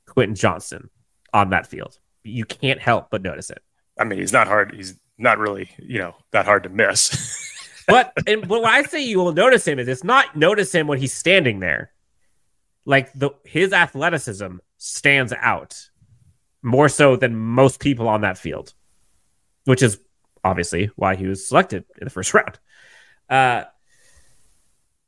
Quentin 0.07 0.35
Johnston 0.35 0.91
on 1.33 1.51
that 1.51 1.67
field. 1.67 1.99
You 2.25 2.45
can't 2.45 2.81
help 2.81 3.09
but 3.11 3.23
notice 3.23 3.51
it. 3.51 3.63
I 3.99 4.05
mean, 4.05 4.19
he's 4.19 4.33
not 4.33 4.47
hard. 4.47 4.75
He's 4.75 4.99
not 5.21 5.39
really, 5.39 5.71
you 5.79 5.99
know, 5.99 6.15
that 6.33 6.47
hard 6.47 6.65
to 6.65 6.69
miss. 6.69 7.83
but 7.87 8.13
and 8.27 8.47
but 8.49 8.63
when 8.63 8.71
I 8.71 8.83
say 8.83 9.05
you 9.05 9.19
will 9.19 9.33
notice 9.33 9.67
him 9.67 9.79
is 9.79 9.89
it's 9.89 10.05
not 10.05 10.37
notice 10.37 10.75
him 10.75 10.87
when 10.87 10.99
he's 10.99 11.13
standing 11.13 11.61
there. 11.61 11.93
Like 12.85 13.13
the 13.13 13.31
his 13.45 13.73
athleticism 13.73 14.57
stands 14.79 15.33
out 15.33 15.91
more 16.63 16.89
so 16.89 17.17
than 17.17 17.37
most 17.37 17.81
people 17.81 18.09
on 18.09 18.23
that 18.23 18.39
field, 18.39 18.75
which 19.65 19.83
is 19.83 19.99
obviously 20.43 20.91
why 20.97 21.17
he 21.17 21.27
was 21.27 21.47
selected 21.47 21.85
in 22.01 22.05
the 22.05 22.11
first 22.11 22.33
round. 22.35 22.59
Uh, 23.29 23.65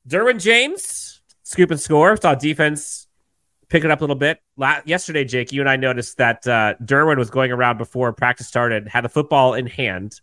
Derwin 0.09 0.41
James, 0.41 1.21
scoop 1.43 1.71
and 1.71 1.81
score, 1.81 2.17
saw 2.17 2.35
defense 2.35 3.07
pick 3.73 3.85
it 3.85 3.91
up 3.91 4.01
a 4.01 4.05
little 4.05 4.15
bit. 4.15 4.39
La- 4.59 4.83
yesterday, 4.85 5.25
Jake, 5.25 5.51
you 5.51 5.61
and 5.61 5.69
I 5.69 5.77
noticed 5.77 6.19
that 6.19 6.47
uh, 6.47 6.75
Derwin 6.85 7.17
was 7.17 7.31
going 7.31 7.51
around 7.51 7.79
before 7.79 8.13
practice 8.13 8.47
started, 8.47 8.87
had 8.87 9.03
the 9.03 9.09
football 9.09 9.55
in 9.55 9.67
hand, 9.67 10.21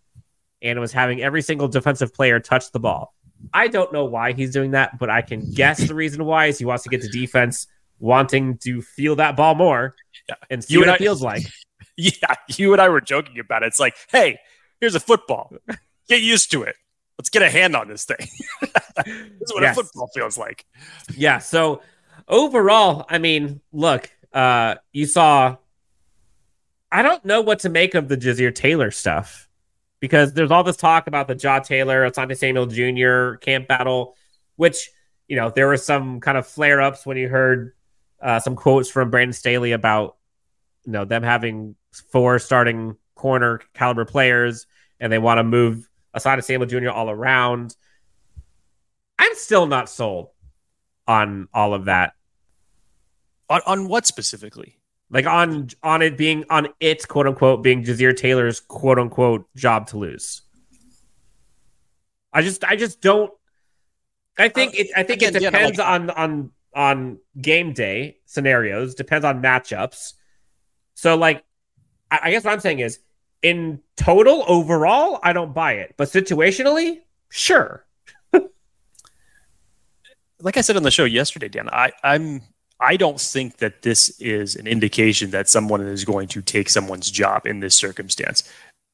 and 0.61 0.79
was 0.79 0.93
having 0.93 1.21
every 1.21 1.41
single 1.41 1.67
defensive 1.67 2.13
player 2.13 2.39
touch 2.39 2.71
the 2.71 2.79
ball. 2.79 3.15
I 3.51 3.67
don't 3.67 3.91
know 3.91 4.05
why 4.05 4.33
he's 4.33 4.51
doing 4.51 4.71
that, 4.71 4.99
but 4.99 5.09
I 5.09 5.23
can 5.23 5.51
guess 5.51 5.85
the 5.87 5.95
reason 5.95 6.25
why 6.25 6.47
is 6.47 6.59
he 6.59 6.65
wants 6.65 6.83
to 6.83 6.89
get 6.89 7.01
to 7.01 7.09
defense 7.09 7.65
wanting 7.97 8.57
to 8.59 8.81
feel 8.81 9.15
that 9.15 9.35
ball 9.35 9.55
more 9.55 9.95
yeah. 10.27 10.35
and 10.49 10.63
see 10.63 10.75
you 10.75 10.81
what 10.81 10.89
it 10.89 10.93
I, 10.93 10.97
feels 10.97 11.21
like. 11.21 11.43
Yeah, 12.01 12.35
you 12.55 12.71
and 12.71 12.81
I 12.81 12.87
were 12.87 13.01
joking 13.01 13.39
about 13.39 13.63
it. 13.63 13.67
It's 13.67 13.79
like, 13.79 13.93
hey, 14.09 14.39
here's 14.79 14.95
a 14.95 15.01
football. 15.01 15.51
Get 16.07 16.21
used 16.21 16.49
to 16.51 16.63
it. 16.63 16.77
Let's 17.17 17.29
get 17.29 17.41
a 17.41 17.49
hand 17.49 17.75
on 17.75 17.89
this 17.89 18.05
thing. 18.05 18.25
this 18.61 19.41
is 19.41 19.53
what 19.53 19.63
yes. 19.63 19.77
a 19.77 19.83
football 19.83 20.09
feels 20.15 20.37
like. 20.37 20.65
Yeah. 21.17 21.39
So 21.39 21.81
overall, 22.29 23.05
I 23.09 23.17
mean, 23.17 23.61
look, 23.73 24.09
uh, 24.33 24.75
you 24.93 25.05
saw. 25.05 25.57
I 26.91 27.03
don't 27.03 27.23
know 27.23 27.41
what 27.41 27.59
to 27.59 27.69
make 27.69 27.93
of 27.93 28.07
the 28.07 28.17
Ja'Sir 28.17 28.53
Taylor 28.53 28.89
stuff 28.89 29.47
because 29.99 30.33
there's 30.33 30.49
all 30.49 30.63
this 30.63 30.77
talk 30.77 31.05
about 31.05 31.27
the 31.27 31.35
Jaw 31.35 31.59
Taylor, 31.59 32.09
Asante 32.09 32.35
Samuel 32.35 32.65
Jr. 32.65 33.37
camp 33.37 33.67
battle, 33.67 34.15
which 34.55 34.89
you 35.27 35.35
know 35.35 35.49
there 35.49 35.67
were 35.67 35.77
some 35.77 36.19
kind 36.19 36.37
of 36.37 36.47
flare 36.47 36.81
ups 36.81 37.05
when 37.05 37.17
you 37.17 37.27
heard 37.27 37.73
uh, 38.21 38.39
some 38.39 38.55
quotes 38.55 38.89
from 38.89 39.11
Brandon 39.11 39.33
Staley 39.33 39.71
about 39.71 40.17
you 40.85 40.91
know 40.91 41.05
them 41.05 41.23
having 41.23 41.75
four 42.11 42.39
starting 42.39 42.95
corner 43.15 43.59
caliber 43.73 44.05
players 44.05 44.65
and 44.99 45.11
they 45.11 45.19
want 45.19 45.37
to 45.39 45.43
move 45.43 45.89
Asante 46.15 46.43
Samuel 46.43 46.67
Jr. 46.67 46.89
all 46.89 47.09
around. 47.09 47.75
I'm 49.17 49.35
still 49.35 49.67
not 49.67 49.89
sold 49.89 50.29
on 51.07 51.49
all 51.53 51.73
of 51.73 51.85
that. 51.85 52.13
On 53.49 53.61
on 53.65 53.87
what 53.87 54.05
specifically? 54.05 54.77
Like 55.09 55.25
on 55.25 55.69
on 55.81 56.01
it 56.01 56.17
being 56.17 56.45
on 56.49 56.69
it 56.79 57.07
quote 57.07 57.27
unquote 57.27 57.63
being 57.63 57.83
Ja'Sir 57.83 58.15
Taylor's 58.15 58.59
quote 58.59 58.99
unquote 58.99 59.45
job 59.55 59.87
to 59.87 59.97
lose. 59.97 60.41
I 62.31 62.43
just 62.43 62.63
I 62.63 62.75
just 62.75 63.01
don't 63.01 63.31
I 64.37 64.49
think 64.49 64.75
it 64.75 64.87
I 64.95 65.03
think 65.03 65.21
Again, 65.21 65.35
it 65.35 65.39
depends 65.39 65.77
yeah, 65.77 65.91
like, 65.91 66.01
on 66.01 66.09
on 66.11 66.51
on 66.75 67.19
game 67.39 67.73
day 67.73 68.17
scenarios, 68.25 68.95
depends 68.95 69.25
on 69.25 69.41
matchups. 69.41 70.13
So, 70.95 71.15
like, 71.15 71.43
I, 72.11 72.19
I 72.23 72.31
guess 72.31 72.43
what 72.43 72.53
I'm 72.53 72.59
saying 72.59 72.79
is, 72.79 72.99
in 73.41 73.81
total, 73.95 74.43
overall, 74.47 75.19
I 75.23 75.33
don't 75.33 75.53
buy 75.53 75.73
it, 75.73 75.95
but 75.97 76.09
situationally, 76.09 76.99
sure. 77.29 77.85
like 80.41 80.57
I 80.57 80.61
said 80.61 80.77
on 80.77 80.83
the 80.83 80.91
show 80.91 81.05
yesterday, 81.05 81.47
Dan, 81.49 81.69
I, 81.69 81.91
I'm 82.03 82.41
I 82.79 82.95
don't 82.95 83.19
think 83.19 83.57
that 83.57 83.81
this 83.81 84.09
is 84.21 84.55
an 84.55 84.65
indication 84.65 85.31
that 85.31 85.49
someone 85.49 85.81
is 85.81 86.05
going 86.05 86.27
to 86.29 86.41
take 86.41 86.69
someone's 86.69 87.11
job 87.11 87.45
in 87.45 87.59
this 87.59 87.75
circumstance. 87.75 88.43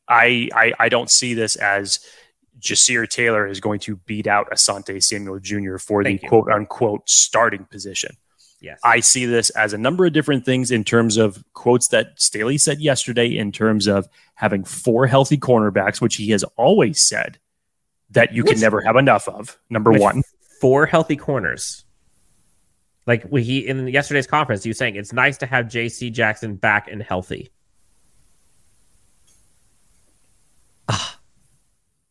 I 0.07 0.49
I, 0.53 0.73
I 0.79 0.89
don't 0.89 1.09
see 1.09 1.33
this 1.33 1.55
as 1.55 1.99
Ja'Sir 2.59 3.07
Taylor 3.07 3.45
is 3.47 3.59
going 3.59 3.79
to 3.81 3.97
beat 3.97 4.27
out 4.27 4.49
Asante 4.49 5.03
Samuel 5.03 5.39
Jr. 5.39 5.77
for 5.77 6.03
Thank 6.03 6.21
the 6.21 6.25
you. 6.25 6.29
quote 6.29 6.49
unquote 6.49 7.09
starting 7.09 7.65
position. 7.65 8.17
Yes. 8.61 8.79
I 8.83 9.01
see 9.01 9.25
this 9.25 9.51
as 9.51 9.73
a 9.73 9.77
number 9.77 10.05
of 10.05 10.13
different 10.13 10.45
things 10.45 10.71
in 10.71 10.83
terms 10.83 11.17
of 11.17 11.43
quotes 11.53 11.89
that 11.89 12.19
Staley 12.19 12.57
said 12.57 12.79
yesterday, 12.79 13.37
in 13.37 13.51
terms 13.51 13.85
of 13.85 14.07
having 14.33 14.63
four 14.63 15.05
healthy 15.05 15.37
cornerbacks, 15.37 16.01
which 16.01 16.15
he 16.15 16.31
has 16.31 16.43
always 16.57 17.05
said 17.05 17.37
that 18.09 18.33
you 18.33 18.43
can 18.43 18.59
never 18.59 18.81
have 18.81 18.95
enough 18.95 19.27
of. 19.27 19.59
Number 19.69 19.91
one, 19.91 20.23
four 20.59 20.87
healthy 20.87 21.15
corners. 21.15 21.84
Like 23.07 23.31
he 23.31 23.67
in 23.67 23.87
yesterday's 23.87 24.27
conference, 24.27 24.63
he 24.63 24.69
was 24.69 24.77
saying 24.77 24.95
it's 24.95 25.13
nice 25.13 25.37
to 25.37 25.45
have 25.45 25.69
J.C. 25.69 26.09
Jackson 26.09 26.55
back 26.55 26.87
and 26.89 27.01
healthy. 27.01 27.49
Ah, 30.89 31.19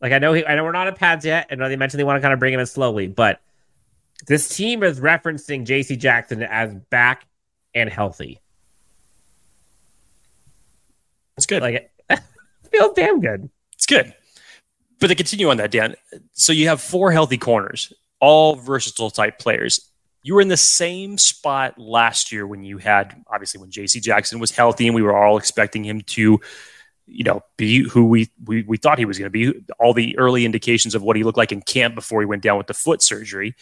like 0.00 0.12
I 0.12 0.18
know 0.18 0.32
he, 0.32 0.46
I 0.46 0.54
know 0.54 0.62
we're 0.62 0.72
not 0.72 0.86
at 0.86 0.96
pads 0.96 1.24
yet. 1.24 1.48
and 1.50 1.60
they 1.60 1.76
mentioned 1.76 1.98
they 1.98 2.04
want 2.04 2.16
to 2.16 2.20
kind 2.20 2.32
of 2.32 2.38
bring 2.38 2.54
him 2.54 2.60
in 2.60 2.66
slowly, 2.66 3.08
but 3.08 3.40
this 4.26 4.48
team 4.48 4.82
is 4.82 5.00
referencing 5.00 5.64
J.C. 5.64 5.96
Jackson 5.96 6.42
as 6.44 6.74
back 6.90 7.26
and 7.74 7.90
healthy. 7.90 8.40
It's 11.36 11.46
good. 11.46 11.62
Like 11.62 11.90
it 12.08 12.20
feels 12.70 12.94
damn 12.94 13.20
good. 13.20 13.50
It's 13.72 13.86
good. 13.86 14.14
But 15.00 15.08
to 15.08 15.14
continue 15.16 15.50
on 15.50 15.56
that, 15.56 15.72
Dan, 15.72 15.96
so 16.32 16.52
you 16.52 16.68
have 16.68 16.80
four 16.80 17.10
healthy 17.10 17.36
corners, 17.36 17.92
all 18.20 18.54
versatile 18.54 19.10
type 19.10 19.38
players. 19.40 19.90
You 20.24 20.34
were 20.34 20.40
in 20.40 20.48
the 20.48 20.56
same 20.56 21.16
spot 21.18 21.78
last 21.78 22.32
year 22.32 22.44
when 22.46 22.64
you 22.64 22.78
had 22.78 23.14
obviously 23.32 23.60
when 23.60 23.70
JC 23.70 24.02
Jackson 24.02 24.40
was 24.40 24.50
healthy 24.50 24.88
and 24.88 24.94
we 24.96 25.02
were 25.02 25.16
all 25.16 25.36
expecting 25.36 25.84
him 25.84 26.00
to 26.00 26.40
you 27.06 27.24
know, 27.24 27.42
be 27.56 27.88
who 27.88 28.06
we 28.06 28.30
we, 28.44 28.62
we 28.62 28.76
thought 28.76 28.98
he 28.98 29.04
was 29.04 29.18
going 29.18 29.30
to 29.30 29.52
be. 29.52 29.64
All 29.78 29.92
the 29.92 30.16
early 30.18 30.44
indications 30.44 30.94
of 30.94 31.02
what 31.02 31.16
he 31.16 31.22
looked 31.22 31.38
like 31.38 31.52
in 31.52 31.60
camp 31.60 31.94
before 31.94 32.20
he 32.20 32.26
went 32.26 32.42
down 32.42 32.58
with 32.58 32.66
the 32.66 32.74
foot 32.74 33.02
surgery. 33.02 33.54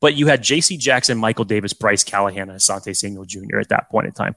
But 0.00 0.14
you 0.14 0.28
had 0.28 0.42
J.C. 0.42 0.76
Jackson, 0.76 1.18
Michael 1.18 1.44
Davis, 1.44 1.72
Bryce 1.72 2.04
Callahan, 2.04 2.50
and 2.50 2.58
Asante 2.58 2.96
Samuel 2.96 3.24
Jr. 3.24 3.58
at 3.58 3.68
that 3.70 3.90
point 3.90 4.06
in 4.06 4.12
time. 4.12 4.36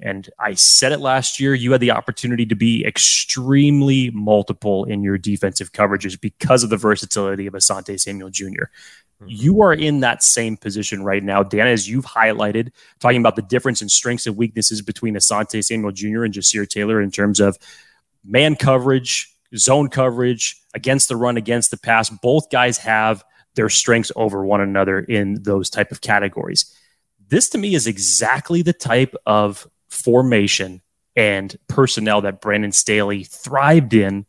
And 0.00 0.30
I 0.38 0.54
said 0.54 0.92
it 0.92 1.00
last 1.00 1.40
year. 1.40 1.52
You 1.52 1.72
had 1.72 1.80
the 1.80 1.90
opportunity 1.90 2.46
to 2.46 2.54
be 2.54 2.86
extremely 2.86 4.10
multiple 4.10 4.84
in 4.84 5.02
your 5.02 5.18
defensive 5.18 5.72
coverages 5.72 6.20
because 6.20 6.62
of 6.62 6.70
the 6.70 6.76
versatility 6.76 7.48
of 7.48 7.54
Asante 7.54 7.98
Samuel 7.98 8.30
Jr. 8.30 8.66
Mm-hmm. 9.22 9.30
You 9.30 9.62
are 9.62 9.72
in 9.72 10.00
that 10.00 10.22
same 10.22 10.56
position 10.56 11.02
right 11.02 11.22
now, 11.22 11.42
Dan, 11.42 11.66
as 11.66 11.88
you've 11.88 12.06
highlighted, 12.06 12.70
talking 13.00 13.20
about 13.20 13.36
the 13.36 13.42
difference 13.42 13.82
in 13.82 13.88
strengths 13.88 14.26
and 14.26 14.36
weaknesses 14.36 14.80
between 14.80 15.14
Asante 15.14 15.64
Samuel 15.64 15.92
Jr. 15.92 16.24
and 16.24 16.34
Ja'Sir 16.34 16.68
Taylor 16.68 17.00
in 17.00 17.10
terms 17.10 17.40
of 17.40 17.58
man 18.24 18.54
coverage, 18.54 19.34
zone 19.56 19.88
coverage, 19.88 20.60
against 20.74 21.08
the 21.08 21.16
run, 21.16 21.36
against 21.36 21.70
the 21.70 21.76
pass. 21.76 22.10
Both 22.10 22.50
guys 22.50 22.78
have 22.78 23.24
their 23.54 23.68
strengths 23.68 24.12
over 24.14 24.44
one 24.44 24.60
another 24.60 25.00
in 25.00 25.42
those 25.42 25.68
type 25.68 25.90
of 25.90 26.00
categories. 26.00 26.72
This 27.28 27.48
to 27.50 27.58
me 27.58 27.74
is 27.74 27.86
exactly 27.86 28.62
the 28.62 28.72
type 28.72 29.14
of 29.26 29.66
formation 29.88 30.80
and 31.16 31.56
personnel 31.66 32.20
that 32.20 32.40
Brandon 32.40 32.70
Staley 32.70 33.24
thrived 33.24 33.94
in 33.94 34.26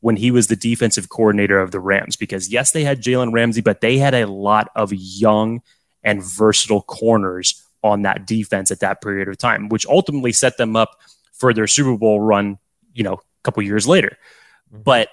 when 0.00 0.16
he 0.16 0.30
was 0.30 0.46
the 0.46 0.56
defensive 0.56 1.08
coordinator 1.08 1.60
of 1.60 1.70
the 1.70 1.80
Rams. 1.80 2.16
Because 2.16 2.50
yes, 2.50 2.72
they 2.72 2.84
had 2.84 3.02
Jalen 3.02 3.32
Ramsey, 3.32 3.60
but 3.60 3.80
they 3.80 3.98
had 3.98 4.14
a 4.14 4.26
lot 4.26 4.68
of 4.76 4.92
young 4.92 5.62
and 6.02 6.22
versatile 6.22 6.82
corners 6.82 7.62
on 7.82 8.02
that 8.02 8.26
defense 8.26 8.70
at 8.70 8.80
that 8.80 9.00
period 9.00 9.28
of 9.28 9.38
time, 9.38 9.68
which 9.68 9.86
ultimately 9.86 10.32
set 10.32 10.56
them 10.56 10.76
up 10.76 10.98
for 11.32 11.54
their 11.54 11.66
Super 11.66 11.96
Bowl 11.96 12.20
run, 12.20 12.58
you 12.92 13.02
know, 13.02 13.14
a 13.14 13.42
couple 13.42 13.62
years 13.62 13.86
later. 13.86 14.16
Mm-hmm. 14.72 14.82
But 14.82 15.08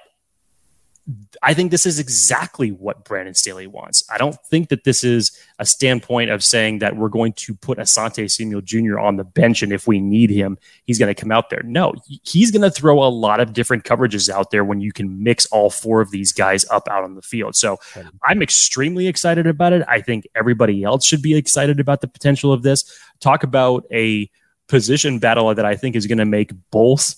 I 1.41 1.53
think 1.53 1.71
this 1.71 1.85
is 1.85 1.99
exactly 1.99 2.69
what 2.69 3.05
Brandon 3.05 3.33
Staley 3.33 3.65
wants. 3.65 4.03
I 4.11 4.17
don't 4.17 4.35
think 4.47 4.67
that 4.69 4.83
this 4.83 5.05
is 5.05 5.31
a 5.57 5.65
standpoint 5.65 6.31
of 6.31 6.43
saying 6.43 6.79
that 6.79 6.97
we're 6.97 7.07
going 7.07 7.31
to 7.33 7.55
put 7.55 7.77
Asante 7.77 8.29
Samuel 8.29 8.59
Jr. 8.59 8.99
on 8.99 9.15
the 9.15 9.23
bench 9.23 9.63
and 9.63 9.71
if 9.71 9.87
we 9.87 10.01
need 10.01 10.29
him, 10.29 10.57
he's 10.83 10.99
going 10.99 11.13
to 11.13 11.19
come 11.19 11.31
out 11.31 11.49
there. 11.49 11.63
No, 11.63 11.93
he's 12.23 12.51
going 12.51 12.61
to 12.61 12.71
throw 12.71 13.01
a 13.01 13.07
lot 13.07 13.39
of 13.39 13.53
different 13.53 13.85
coverages 13.85 14.29
out 14.29 14.51
there 14.51 14.65
when 14.65 14.81
you 14.81 14.91
can 14.91 15.23
mix 15.23 15.45
all 15.45 15.69
four 15.69 16.01
of 16.01 16.11
these 16.11 16.33
guys 16.33 16.65
up 16.69 16.89
out 16.89 17.05
on 17.05 17.15
the 17.15 17.21
field. 17.21 17.55
So 17.55 17.79
I'm 18.25 18.41
extremely 18.41 19.07
excited 19.07 19.47
about 19.47 19.71
it. 19.71 19.85
I 19.87 20.01
think 20.01 20.27
everybody 20.35 20.83
else 20.83 21.05
should 21.05 21.21
be 21.21 21.35
excited 21.35 21.79
about 21.79 22.01
the 22.01 22.07
potential 22.07 22.51
of 22.51 22.63
this. 22.63 22.83
Talk 23.21 23.43
about 23.43 23.85
a 23.93 24.29
position 24.67 25.19
battle 25.19 25.55
that 25.55 25.65
I 25.65 25.77
think 25.77 25.95
is 25.95 26.05
going 26.05 26.17
to 26.17 26.25
make 26.25 26.51
both 26.71 27.15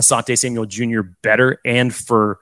Asante 0.00 0.38
Samuel 0.38 0.66
Jr. 0.66 1.00
better 1.22 1.60
and 1.64 1.92
for 1.92 2.38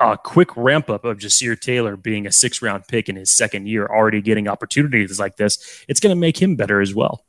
a 0.00 0.18
quick 0.18 0.56
ramp 0.56 0.90
up 0.90 1.04
of 1.04 1.18
Ja'Sir 1.18 1.58
Taylor 1.58 1.96
being 1.96 2.26
a 2.26 2.32
six 2.32 2.60
round 2.60 2.86
pick 2.88 3.08
in 3.08 3.16
his 3.16 3.30
second 3.36 3.68
year, 3.68 3.86
already 3.86 4.20
getting 4.20 4.48
opportunities 4.48 5.18
like 5.18 5.36
this, 5.36 5.84
it's 5.88 6.00
going 6.00 6.14
to 6.14 6.20
make 6.20 6.40
him 6.40 6.56
better 6.56 6.80
as 6.80 6.94
well. 6.94 7.24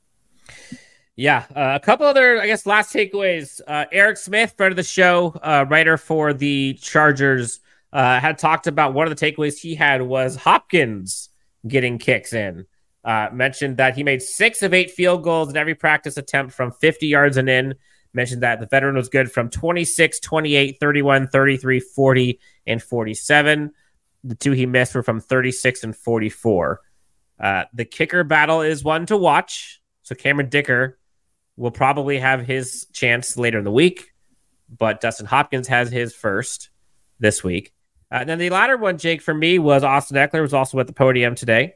Yeah, 1.15 1.45
uh, 1.56 1.80
a 1.82 1.86
couple 1.86 2.06
other, 2.06 2.41
I 2.41 2.47
guess, 2.47 2.65
last 2.65 2.93
takeaways. 2.93 3.62
Uh, 3.65 3.86
Eric 3.91 4.17
Smith, 4.17 4.54
friend 4.58 4.73
of 4.73 4.75
the 4.75 4.84
show, 4.84 5.34
uh, 5.41 5.65
writer 5.69 5.97
for 5.97 6.34
the 6.34 6.73
Chargers 6.73 7.62
uh, 7.93 8.19
had 8.19 8.38
talked 8.38 8.67
about 8.67 8.93
one 8.93 9.10
of 9.10 9.17
the 9.17 9.32
takeaways 9.32 9.58
he 9.58 9.75
had 9.75 10.01
was 10.01 10.36
Hopkins 10.36 11.30
getting 11.65 11.97
kicks 11.97 12.34
in. 12.34 12.65
Uh, 13.06 13.30
mentioned 13.32 13.78
that 13.78 13.95
he 13.95 14.04
made 14.04 14.21
six 14.21 14.63
of 14.63 14.73
eight 14.73 14.91
field 14.91 15.23
goals 15.23 15.49
in 15.49 15.56
every 15.56 15.75
practice 15.75 16.17
attempt 16.17 16.54
from 16.54 16.71
50 16.71 17.08
yards 17.08 17.38
and 17.38 17.47
in. 17.47 17.75
Mentioned 18.15 18.43
that 18.43 18.62
the 18.62 18.65
veteran 18.65 18.95
was 18.95 19.10
good 19.10 19.30
from 19.30 19.49
26, 19.49 20.21
28, 20.21 20.78
31, 20.80 21.28
33, 21.28 21.80
40, 21.82 22.39
and 22.65 22.82
47. 22.82 23.71
The 24.23 24.36
two 24.36 24.51
he 24.54 24.65
missed 24.65 24.95
were 24.95 25.04
from 25.04 25.19
36 25.19 25.84
and 25.84 25.93
44. 25.93 26.80
Uh, 27.38 27.65
the 27.73 27.84
kicker 27.84 28.23
battle 28.23 28.62
is 28.62 28.86
one 28.86 29.06
to 29.08 29.17
watch. 29.17 29.82
So 30.04 30.15
Cameron 30.15 30.47
Dicker 30.47 30.97
will 31.58 31.71
probably 31.71 32.17
have 32.19 32.45
his 32.45 32.88
chance 32.93 33.38
later 33.38 33.58
in 33.58 33.65
the 33.65 33.71
week, 33.71 34.13
but 34.69 35.01
Dustin 35.01 35.25
Hopkins 35.25 35.67
has 35.67 35.91
his 35.91 36.15
first 36.15 36.69
this 37.19 37.43
week. 37.43 37.73
Uh, 38.10 38.19
and 38.19 38.30
then 38.30 38.39
the 38.39 38.49
latter 38.49 38.78
one, 38.78 38.97
Jake, 38.97 39.21
for 39.21 39.34
me 39.34 39.60
was 39.60 39.84
Austin 39.84 40.15
Ekeler 40.15 40.41
was 40.41 40.54
also 40.54 40.80
at 40.80 40.88
the 40.88 40.93
podium 40.93 41.36
today 41.36 41.73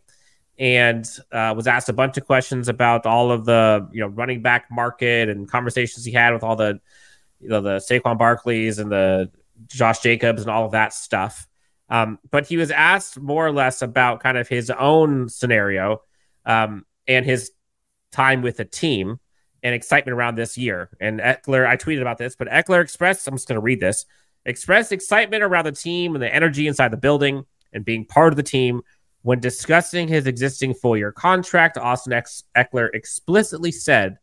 and 0.60 1.10
uh, 1.32 1.54
was 1.56 1.66
asked 1.66 1.90
a 1.90 1.94
bunch 1.94 2.18
of 2.18 2.26
questions 2.26 2.68
about 2.68 3.06
all 3.06 3.32
of 3.32 3.46
the 3.46 3.88
you 3.92 4.02
know 4.02 4.08
running 4.08 4.42
back 4.42 4.66
market 4.70 5.30
and 5.30 5.50
conversations 5.50 6.06
he 6.06 6.12
had 6.12 6.34
with 6.34 6.44
all 6.44 6.56
the 6.56 6.80
you 7.40 7.50
know 7.50 7.62
the 7.62 7.78
Saquon 7.78 8.20
Barkleys 8.20 8.78
and 8.78 8.92
the 8.92 9.32
Josh 9.68 10.00
Jacobs 10.00 10.42
and 10.42 10.52
all 10.52 10.66
of 10.66 10.74
that 10.74 10.94
stuff. 10.94 11.48
Um, 11.90 12.20
but 12.30 12.48
he 12.48 12.58
was 12.58 12.70
asked 12.70 13.20
more 13.20 13.48
or 13.48 13.52
less 13.52 13.82
about 13.82 14.20
kind 14.22 14.38
of 14.38 14.48
his 14.48 14.70
own 14.70 15.28
scenario 15.30 16.02
um, 16.46 16.86
and 17.08 17.26
his 17.26 17.52
time 18.12 18.42
with 18.42 18.58
the 18.58 18.66
team 18.66 19.20
and 19.64 19.74
excitement 19.74 20.16
around 20.16 20.36
this 20.36 20.58
year. 20.58 20.90
And 21.00 21.20
Ekeler, 21.20 21.66
I 21.66 21.78
tweeted 21.78 22.02
about 22.02 22.18
this, 22.18 22.36
but 22.36 22.48
Ekeler 22.48 22.82
expressed, 22.82 23.28
I'm 23.28 23.36
just 23.36 23.48
going 23.48 23.56
to 23.56 23.62
read 23.62 23.80
this, 23.80 24.06
expressed 24.46 24.92
excitement 24.92 25.44
around 25.44 25.66
the 25.66 25.72
team 25.72 26.16
and 26.16 26.22
the 26.22 26.34
energy 26.34 26.68
inside 26.68 26.92
the 26.92 26.98
building 26.98 27.46
and 27.74 27.84
being 27.84 28.06
part 28.06 28.32
of 28.34 28.38
the 28.38 28.44
team. 28.44 28.82
When 29.22 29.40
discussing 29.40 30.08
his 30.08 30.28
existing 30.28 30.76
four 30.76 30.98
year 30.98 31.12
contract, 31.12 31.78
Austin 31.78 32.14
Ekeler 32.56 32.90
explicitly 32.94 33.72
said, 33.72 34.18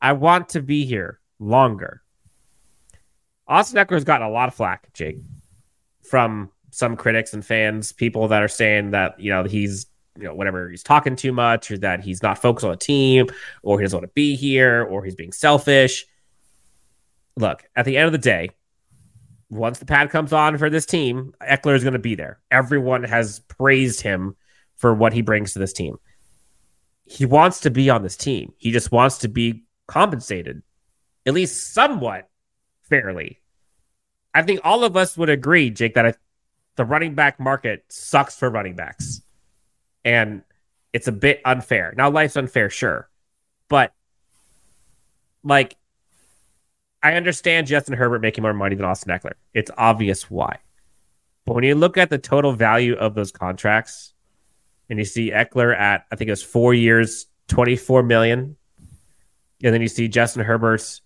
I 0.00 0.12
want 0.12 0.50
to 0.50 0.60
be 0.60 0.84
here 0.84 1.20
longer. 1.38 2.02
Austin 3.48 3.78
Ekeler 3.78 3.94
has 3.94 4.04
gotten 4.04 4.26
a 4.26 4.30
lot 4.30 4.48
of 4.48 4.54
flack, 4.54 4.92
Jake, 4.92 5.18
from 6.08 6.50
some 6.70 6.96
critics 6.96 7.32
and 7.32 7.44
fans, 7.44 7.92
people 7.92 8.28
that 8.28 8.42
are 8.42 8.48
saying 8.48 8.90
that, 8.90 9.18
you 9.18 9.30
know, 9.30 9.44
he's 9.44 9.86
you 10.16 10.24
know, 10.24 10.34
whatever 10.34 10.68
he's 10.68 10.82
talking 10.82 11.16
too 11.16 11.32
much 11.32 11.70
or 11.70 11.78
that 11.78 12.02
he's 12.02 12.22
not 12.22 12.40
focused 12.40 12.64
on 12.64 12.72
a 12.72 12.76
team 12.76 13.26
or 13.62 13.78
he 13.78 13.84
doesn't 13.84 13.96
want 13.96 14.08
to 14.08 14.14
be 14.14 14.36
here 14.36 14.84
or 14.84 15.04
he's 15.04 15.14
being 15.14 15.32
selfish. 15.32 16.06
Look, 17.36 17.64
at 17.74 17.84
the 17.84 17.96
end 17.96 18.06
of 18.06 18.12
the 18.12 18.18
day, 18.18 18.50
once 19.50 19.78
the 19.78 19.86
pad 19.86 20.10
comes 20.10 20.32
on 20.32 20.58
for 20.58 20.70
this 20.70 20.86
team, 20.86 21.34
Ekeler 21.42 21.76
is 21.76 21.84
going 21.84 21.92
to 21.92 21.98
be 21.98 22.14
there. 22.14 22.40
Everyone 22.50 23.04
has 23.04 23.40
praised 23.40 24.00
him 24.00 24.36
for 24.76 24.94
what 24.94 25.12
he 25.12 25.22
brings 25.22 25.52
to 25.52 25.58
this 25.58 25.72
team. 25.72 25.96
He 27.04 27.26
wants 27.26 27.60
to 27.60 27.70
be 27.70 27.90
on 27.90 28.02
this 28.02 28.16
team. 28.16 28.52
He 28.56 28.70
just 28.70 28.90
wants 28.90 29.18
to 29.18 29.28
be 29.28 29.64
compensated, 29.86 30.62
at 31.26 31.34
least 31.34 31.72
somewhat 31.72 32.28
fairly. 32.82 33.40
I 34.34 34.42
think 34.42 34.60
all 34.64 34.84
of 34.84 34.96
us 34.96 35.16
would 35.16 35.28
agree, 35.28 35.70
Jake, 35.70 35.94
that 35.94 36.16
the 36.76 36.84
running 36.84 37.14
back 37.14 37.38
market 37.38 37.84
sucks 37.88 38.36
for 38.36 38.50
running 38.50 38.74
backs 38.74 39.22
and 40.04 40.42
it's 40.92 41.08
a 41.08 41.12
bit 41.12 41.40
unfair. 41.44 41.94
Now, 41.96 42.10
life's 42.10 42.36
unfair, 42.36 42.70
sure, 42.70 43.08
but 43.68 43.92
like 45.42 45.76
I 47.04 47.14
understand 47.14 47.66
Justin 47.66 47.94
Herbert 47.94 48.22
making 48.22 48.42
more 48.42 48.54
money 48.54 48.74
than 48.74 48.86
Austin 48.86 49.16
Ekeler. 49.16 49.34
It's 49.52 49.70
obvious 49.76 50.30
why. 50.30 50.58
But 51.44 51.54
when 51.54 51.64
you 51.64 51.74
look 51.74 51.98
at 51.98 52.08
the 52.08 52.18
total 52.18 52.52
value 52.52 52.94
of 52.94 53.14
those 53.14 53.30
contracts, 53.30 54.14
and 54.88 54.98
you 54.98 55.04
see 55.04 55.30
Ekeler 55.30 55.78
at 55.78 56.06
I 56.10 56.16
think 56.16 56.28
it 56.28 56.32
was 56.32 56.42
four 56.42 56.74
years, 56.74 57.26
twenty 57.46 57.76
four 57.76 58.02
million, 58.02 58.56
and 59.62 59.74
then 59.74 59.82
you 59.82 59.88
see 59.88 60.08
Justin 60.08 60.44
Herbert's 60.44 61.02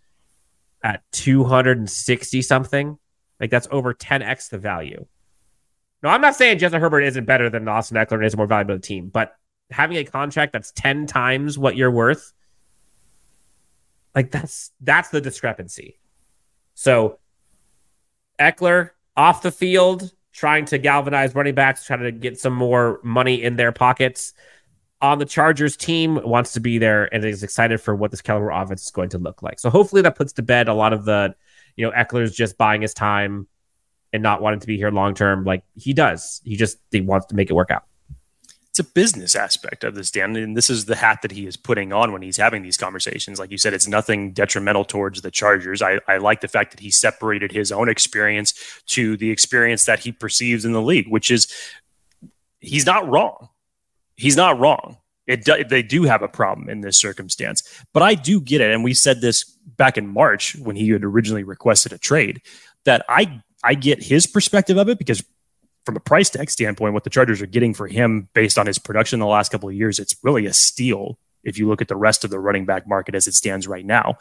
at 0.83 1.03
two 1.11 1.45
hundred 1.45 1.79
and 1.79 1.91
sixty 1.91 2.43
something, 2.43 2.97
like 3.41 3.51
that's 3.51 3.69
over 3.71 3.93
ten 3.93 4.23
x 4.23 4.49
the 4.49 4.59
value. 4.59 5.05
No, 6.03 6.11
I'm 6.11 6.21
not 6.21 6.37
saying 6.37 6.59
Justin 6.59 6.81
Herbert 6.81 7.01
isn't 7.01 7.25
better 7.25 7.51
than 7.51 7.67
Austin 7.67 7.97
Ekeler 7.97 8.13
and 8.13 8.25
is 8.25 8.37
more 8.37 8.47
valuable 8.47 8.75
to 8.75 8.79
the 8.79 8.87
team, 8.87 9.09
but 9.09 9.35
having 9.71 9.97
a 9.97 10.05
contract 10.05 10.53
that's 10.53 10.71
10 10.73 11.07
times 11.07 11.59
what 11.59 11.77
you're 11.77 11.91
worth, 11.91 12.33
like 14.19 14.33
that's 14.33 14.73
that's 14.81 15.11
the 15.11 15.21
discrepancy. 15.21 16.01
So 16.75 17.21
Ekeler 18.41 18.91
off 19.17 19.43
the 19.43 19.53
field, 19.53 20.11
trying 20.33 20.65
to 20.65 20.79
galvanize 20.79 21.37
running 21.37 21.55
backs, 21.55 21.87
trying 21.87 22.03
to 22.03 22.11
get 22.11 22.37
some 22.37 22.53
more 22.53 22.99
money 23.05 23.41
in 23.45 23.55
their 23.55 23.71
pockets. 23.71 24.33
On 25.01 25.21
the 25.21 25.25
Chargers 25.25 25.77
team, 25.77 26.21
wants 26.25 26.55
to 26.55 26.61
be 26.61 26.79
there 26.79 27.15
and 27.15 27.25
is 27.25 27.45
excited 27.45 27.81
for 27.81 27.95
what 27.95 28.11
this 28.11 28.21
Keller 28.21 28.51
offense 28.51 28.87
is 28.87 28.91
going 28.91 29.11
to 29.11 29.19
look 29.19 29.41
like. 29.41 29.61
So 29.61 29.71
hopefully 29.71 30.03
that 30.03 30.17
puts 30.17 30.33
to 30.33 30.43
bed 30.43 30.67
a 30.67 30.75
lot 30.75 30.93
of 30.93 31.05
the, 31.05 31.37
you 31.77 31.87
know, 31.87 31.93
Ekeler's 31.93 32.35
just 32.35 32.59
buying 32.59 32.83
his 32.83 32.95
time 32.95 33.47
and 34.13 34.21
not 34.21 34.43
wanting 34.43 34.59
to 34.59 34.67
be 34.67 34.77
here 34.77 34.91
long 34.91 35.15
term. 35.15 35.45
Like 35.45 35.63
he 35.77 35.93
does. 35.95 36.41
He 36.43 36.57
just 36.57 36.79
he 36.91 37.03
wants 37.03 37.27
to 37.27 37.37
make 37.37 37.51
it 37.51 37.55
work 37.55 37.71
out. 37.71 37.85
It's 38.79 38.89
a 38.89 38.93
business 38.93 39.35
aspect 39.35 39.83
of 39.83 39.97
this, 39.97 40.13
Dan, 40.13 40.37
and 40.37 40.57
this 40.57 40.71
is 40.71 40.85
the 40.85 40.95
hat 40.95 41.23
that 41.23 41.33
he 41.33 41.47
is 41.47 41.57
putting 41.57 41.93
on 41.93 42.13
when 42.13 42.23
he's 42.23 42.37
having 42.37 42.63
these 42.63 42.77
conversations. 42.77 43.41
Like 43.41 43.51
you 43.51 43.59
said, 43.59 43.75
it's 43.75 43.89
nothing 43.89 44.31
detrimental 44.31 44.85
towards 44.85 45.21
the 45.21 45.33
Chargers. 45.33 45.83
I, 45.83 45.99
I 46.07 46.19
like 46.19 46.43
the 46.43 46.47
fact 46.47 46.71
that 46.71 46.79
he 46.79 46.93
separated 46.93 47.51
his 47.51 47.73
own 47.73 47.89
experience 47.89 48.55
to 48.87 49.17
the 49.17 49.33
experience 49.33 49.87
that 49.87 49.99
he 49.99 50.13
perceives 50.13 50.65
in 50.65 50.75
the 50.75 50.81
league, 50.81 51.09
which 51.09 51.29
is 51.29 51.53
he's 52.61 52.87
not 52.87 53.09
wrong. 53.09 53.49
He's 54.15 54.37
not 54.37 54.61
wrong. 54.61 54.99
It 55.27 55.45
do, 55.45 55.65
they 55.65 55.83
do 55.83 56.05
have 56.05 56.23
a 56.23 56.29
problem 56.29 56.69
in 56.69 56.81
this 56.81 56.97
circumstance, 56.97 57.65
but 57.93 58.05
I 58.05 58.15
do 58.15 58.41
get 58.41 58.61
it. 58.61 58.71
And 58.71 58.85
we 58.85 58.95
said 58.95 59.21
this 59.21 59.43
back 59.77 59.99
in 59.99 60.07
March 60.07 60.55
when 60.55 60.77
he 60.77 60.91
had 60.91 61.03
originally 61.03 61.43
requested 61.43 61.93
a 61.93 61.99
trade 61.99 62.43
that 62.85 63.05
I 63.09 63.43
I 63.65 63.75
get 63.75 64.05
his 64.05 64.29
perspective 64.29 64.77
of 64.77 64.89
it 64.89 64.99
because 64.99 65.25
from 65.89 65.97
a 65.97 66.01
price 66.01 66.29
tag 66.29 66.51
standpoint, 66.51 66.93
what 66.93 67.05
the 67.05 67.09
Chargers 67.09 67.41
are 67.41 67.47
getting 67.47 67.73
for 67.73 67.87
him 67.87 68.29
based 68.35 68.59
on 68.59 68.67
his 68.67 68.79
production 68.79 69.21
the 69.21 69.27
last 69.27 69.51
couple 69.51 69.71
of 69.71 69.75
years, 69.75 69.99
it's 69.99 70.15
really 70.23 70.45
a 70.45 70.53
steal 70.53 71.19
if 71.45 71.57
you 71.57 71.67
look 71.67 71.81
at 71.81 71.89
the 71.89 71.97
rest 71.97 72.25
of 72.25 72.31
the 72.31 72.39
running 72.39 72.67
back 72.67 72.87
market 72.87 73.15
as 73.15 73.27
it 73.27 73.33
stands 73.33 73.67
right 73.67 73.87
now. 73.87 74.19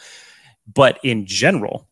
But 0.73 0.97
in 1.03 1.25
general, 1.25 1.89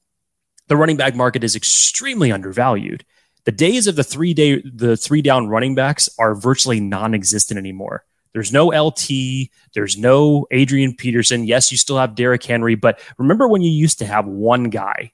the 0.70 0.78
running 0.78 0.96
back 0.96 1.14
market 1.14 1.44
is 1.44 1.58
extremely 1.58 2.32
undervalued. 2.32 3.04
The 3.44 3.52
days 3.52 3.86
of 3.88 3.98
the 3.98 4.04
three 4.06 4.34
day 4.34 4.62
the 4.62 4.96
three 4.96 5.22
down 5.22 5.50
running 5.50 5.76
backs 5.76 6.08
are 6.18 6.36
virtually 6.36 6.80
non-existent 6.80 7.58
anymore. 7.58 8.06
There's 8.32 8.54
no 8.54 8.68
LT, 8.68 9.50
there's 9.74 9.98
no 9.98 10.48
Adrian 10.52 10.96
Peterson. 10.96 11.44
Yes, 11.44 11.70
you 11.70 11.78
still 11.78 11.98
have 11.98 12.16
Derrick 12.16 12.46
Henry, 12.46 12.76
but 12.76 13.02
remember 13.18 13.50
when 13.50 13.62
you 13.62 13.72
used 13.72 14.00
to 14.00 14.06
have 14.06 14.26
one 14.26 14.70
guy 14.70 15.12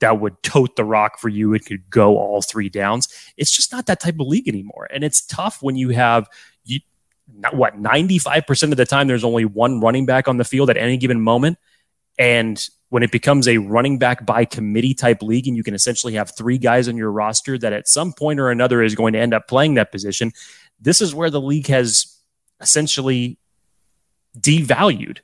that 0.00 0.20
would 0.20 0.42
tote 0.42 0.76
the 0.76 0.84
rock 0.84 1.18
for 1.18 1.28
you 1.28 1.54
and 1.54 1.64
could 1.64 1.88
go 1.90 2.18
all 2.18 2.42
three 2.42 2.68
downs. 2.68 3.08
It's 3.36 3.50
just 3.50 3.72
not 3.72 3.86
that 3.86 4.00
type 4.00 4.16
of 4.20 4.26
league 4.26 4.48
anymore. 4.48 4.88
And 4.90 5.02
it's 5.02 5.20
tough 5.22 5.62
when 5.62 5.76
you 5.76 5.90
have 5.90 6.28
you 6.64 6.80
not 7.34 7.56
what 7.56 7.80
95% 7.80 8.70
of 8.70 8.76
the 8.76 8.84
time 8.84 9.08
there's 9.08 9.24
only 9.24 9.44
one 9.44 9.80
running 9.80 10.06
back 10.06 10.28
on 10.28 10.36
the 10.36 10.44
field 10.44 10.70
at 10.70 10.76
any 10.76 10.96
given 10.96 11.20
moment. 11.20 11.58
And 12.18 12.66
when 12.88 13.02
it 13.02 13.10
becomes 13.10 13.48
a 13.48 13.58
running 13.58 13.98
back 13.98 14.24
by 14.24 14.44
committee 14.44 14.94
type 14.94 15.22
league 15.22 15.48
and 15.48 15.56
you 15.56 15.62
can 15.62 15.74
essentially 15.74 16.14
have 16.14 16.34
three 16.36 16.56
guys 16.56 16.88
on 16.88 16.96
your 16.96 17.10
roster 17.10 17.58
that 17.58 17.72
at 17.72 17.88
some 17.88 18.12
point 18.12 18.38
or 18.38 18.50
another 18.50 18.82
is 18.82 18.94
going 18.94 19.12
to 19.14 19.18
end 19.18 19.34
up 19.34 19.48
playing 19.48 19.74
that 19.74 19.90
position, 19.90 20.32
this 20.80 21.00
is 21.00 21.14
where 21.14 21.30
the 21.30 21.40
league 21.40 21.66
has 21.66 22.16
essentially 22.60 23.38
devalued 24.38 25.18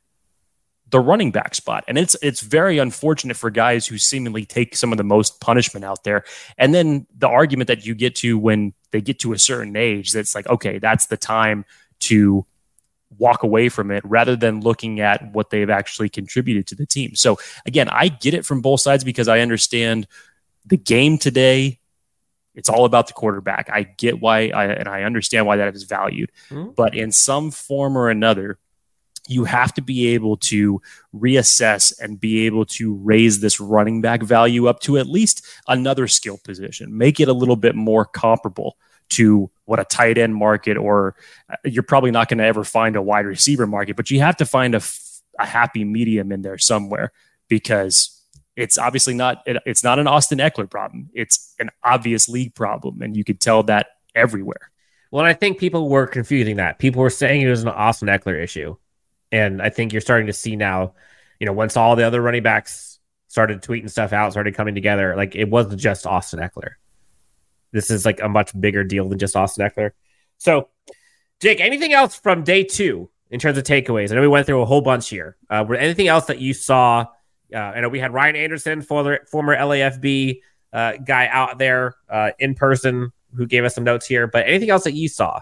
the 0.93 1.01
running 1.01 1.33
back 1.33 1.55
spot. 1.55 1.85
And 1.89 1.99
it's 1.99 2.15
it's 2.23 2.41
very 2.41 2.79
unfortunate 2.79 3.37
for 3.37 3.51
guys 3.51 3.87
who 3.87 3.99
seemingly 3.99 4.45
take 4.45 4.77
some 4.77 4.93
of 4.93 4.99
the 4.99 5.05
most 5.05 5.41
punishment 5.41 5.85
out 5.85 6.05
there. 6.05 6.25
And 6.57 6.73
then 6.73 7.07
the 7.19 7.29
argument 7.29 7.69
that 7.69 7.85
you 7.85 7.95
get 7.95 8.15
to 8.17 8.39
when 8.39 8.75
they 8.93 9.01
get 9.01 9.19
to 9.21 9.33
a 9.33 9.39
certain 9.39 9.75
age 9.75 10.13
that's 10.13 10.35
like, 10.35 10.47
okay, 10.47 10.79
that's 10.79 11.07
the 11.07 11.17
time 11.17 11.65
to 12.01 12.47
walk 13.19 13.43
away 13.43 13.69
from 13.69 13.91
it 13.91 14.05
rather 14.05 14.37
than 14.37 14.61
looking 14.61 15.01
at 15.01 15.33
what 15.33 15.51
they've 15.51 15.71
actually 15.71 16.09
contributed 16.09 16.67
to 16.69 16.75
the 16.75 16.87
team. 16.87 17.15
So 17.15 17.39
again, 17.67 17.89
I 17.89 18.09
get 18.09 18.35
it 18.35 18.47
from 18.47 18.61
both 18.61 18.81
sides 18.81 19.03
because 19.03 19.29
I 19.29 19.41
understand 19.41 20.07
the 20.65 20.77
game 20.77 21.19
today 21.19 21.81
it's 22.55 22.69
all 22.69 22.85
about 22.85 23.07
the 23.07 23.15
quarterback. 23.15 23.71
I 23.73 23.83
get 23.85 24.21
why 24.21 24.49
I, 24.49 24.67
and 24.67 24.87
I 24.87 25.05
understand 25.05 25.47
why 25.47 25.57
that 25.57 25.75
is 25.75 25.85
valued. 25.85 26.31
Mm-hmm. 26.51 26.73
But 26.73 26.95
in 26.95 27.11
some 27.11 27.51
form 27.51 27.97
or 27.97 28.11
another, 28.11 28.59
you 29.29 29.45
have 29.45 29.73
to 29.75 29.83
be 29.83 30.09
able 30.09 30.37
to 30.37 30.81
reassess 31.15 31.93
and 32.01 32.21
be 32.21 32.47
able 32.47 32.65
to 32.65 32.95
raise 32.95 33.41
this 33.41 33.61
running 33.61 34.01
back 34.01 34.23
value 34.23 34.67
up 34.67 34.81
to 34.81 34.99
at 34.99 35.07
least 35.07 35.47
another 35.69 36.09
skill 36.09 36.39
position, 36.43 36.97
make 36.97 37.21
it 37.21 37.29
a 37.29 37.33
little 37.33 37.57
bit 37.57 37.75
more 37.75 38.05
comparable 38.05 38.77
to 39.11 39.51
what 39.65 39.79
a 39.79 39.85
tight 39.85 40.19
end 40.19 40.35
market 40.35 40.77
or 40.77 41.15
uh, 41.51 41.57
you're 41.65 41.83
probably 41.83 42.11
not 42.11 42.29
going 42.29 42.39
to 42.39 42.45
ever 42.45 42.65
find 42.65 42.97
a 42.97 43.03
wide 43.03 43.27
receiver 43.27 43.67
market, 43.67 43.97
but 43.97 44.11
you 44.11 44.21
have 44.21 44.37
to 44.37 44.45
find 44.45 44.75
a, 44.75 44.83
a 45.39 45.47
happy 45.47 45.85
medium 45.85 46.33
in 46.33 46.43
there 46.43 46.59
somewhere 46.59 47.13
because 47.49 48.19
It's 48.55 48.77
obviously 48.77 49.15
not 49.15 49.43
it, 49.47 49.63
it's 49.65 49.83
not 49.83 49.99
an 49.99 50.07
Austin 50.07 50.39
Ekeler 50.39 50.69
problem. 50.69 51.09
It's 51.15 51.55
an 51.59 51.71
obvious 51.83 52.29
league 52.29 52.55
problem, 52.55 53.01
and 53.01 53.17
you 53.17 53.25
could 53.25 53.41
tell 53.41 53.63
that 53.65 53.87
everywhere. 54.15 54.71
Well, 55.11 55.25
I 55.25 55.33
think 55.35 55.59
people 55.59 55.89
were 55.89 56.07
confusing 56.07 56.57
that. 56.57 56.79
People 56.79 57.03
were 57.03 57.11
saying 57.11 57.41
it 57.41 57.49
was 57.49 57.63
an 57.63 57.69
Austin 57.69 58.09
Ekeler 58.09 58.43
issue, 58.43 58.77
and 59.33 59.63
I 59.63 59.71
think 59.71 59.93
you're 59.93 60.03
starting 60.03 60.29
to 60.29 60.33
see 60.33 60.55
now. 60.55 60.95
You 61.41 61.47
know, 61.47 61.53
once 61.53 61.77
all 61.77 61.97
the 61.97 62.05
other 62.05 62.23
running 62.23 62.45
backs 62.45 63.01
started 63.27 63.63
tweeting 63.63 63.91
stuff 63.91 64.13
out, 64.13 64.31
started 64.31 64.55
coming 64.55 64.75
together, 64.75 65.17
like 65.17 65.35
it 65.35 65.49
wasn't 65.49 65.81
just 65.81 66.07
Austin 66.07 66.39
Ekeler. 66.39 66.73
This 67.73 67.91
is 67.91 68.05
like 68.05 68.21
a 68.21 68.29
much 68.29 68.53
bigger 68.61 68.85
deal 68.85 69.09
than 69.09 69.19
just 69.19 69.35
Austin 69.35 69.67
Ekeler. 69.67 69.93
So, 70.39 70.69
Jake, 71.41 71.61
anything 71.61 71.95
else 71.95 72.15
from 72.15 72.45
day 72.45 72.63
two 72.63 73.11
in 73.31 73.41
terms 73.41 73.59
of 73.59 73.65
takeaways? 73.65 74.13
I 74.13 74.15
know 74.15 74.21
we 74.21 74.29
went 74.29 74.47
through 74.47 74.61
a 74.61 74.67
whole 74.67 74.83
bunch 74.83 75.09
here. 75.09 75.37
Uh, 75.49 75.65
were 75.67 75.75
anything 75.75 76.07
else 76.07 76.27
that 76.27 76.39
you 76.39 76.53
saw? 76.53 77.07
Uh, 77.53 77.59
I 77.59 77.81
know 77.81 77.89
we 77.89 77.99
had 77.99 78.13
Ryan 78.13 78.37
Anderson, 78.37 78.83
former, 78.83 79.21
former 79.31 79.57
LAFB 79.57 80.41
uh, 80.73 80.93
guy 81.05 81.27
out 81.27 81.59
there 81.59 81.97
uh, 82.09 82.33
in 82.39 82.55
person 82.55 83.13
who 83.35 83.47
gave 83.47 83.65
us 83.65 83.75
some 83.75 83.85
notes 83.85 84.07
here, 84.07 84.27
but 84.27 84.47
anything 84.47 84.71
else 84.71 84.85
that 84.85 84.95
you 84.95 85.09
saw? 85.09 85.41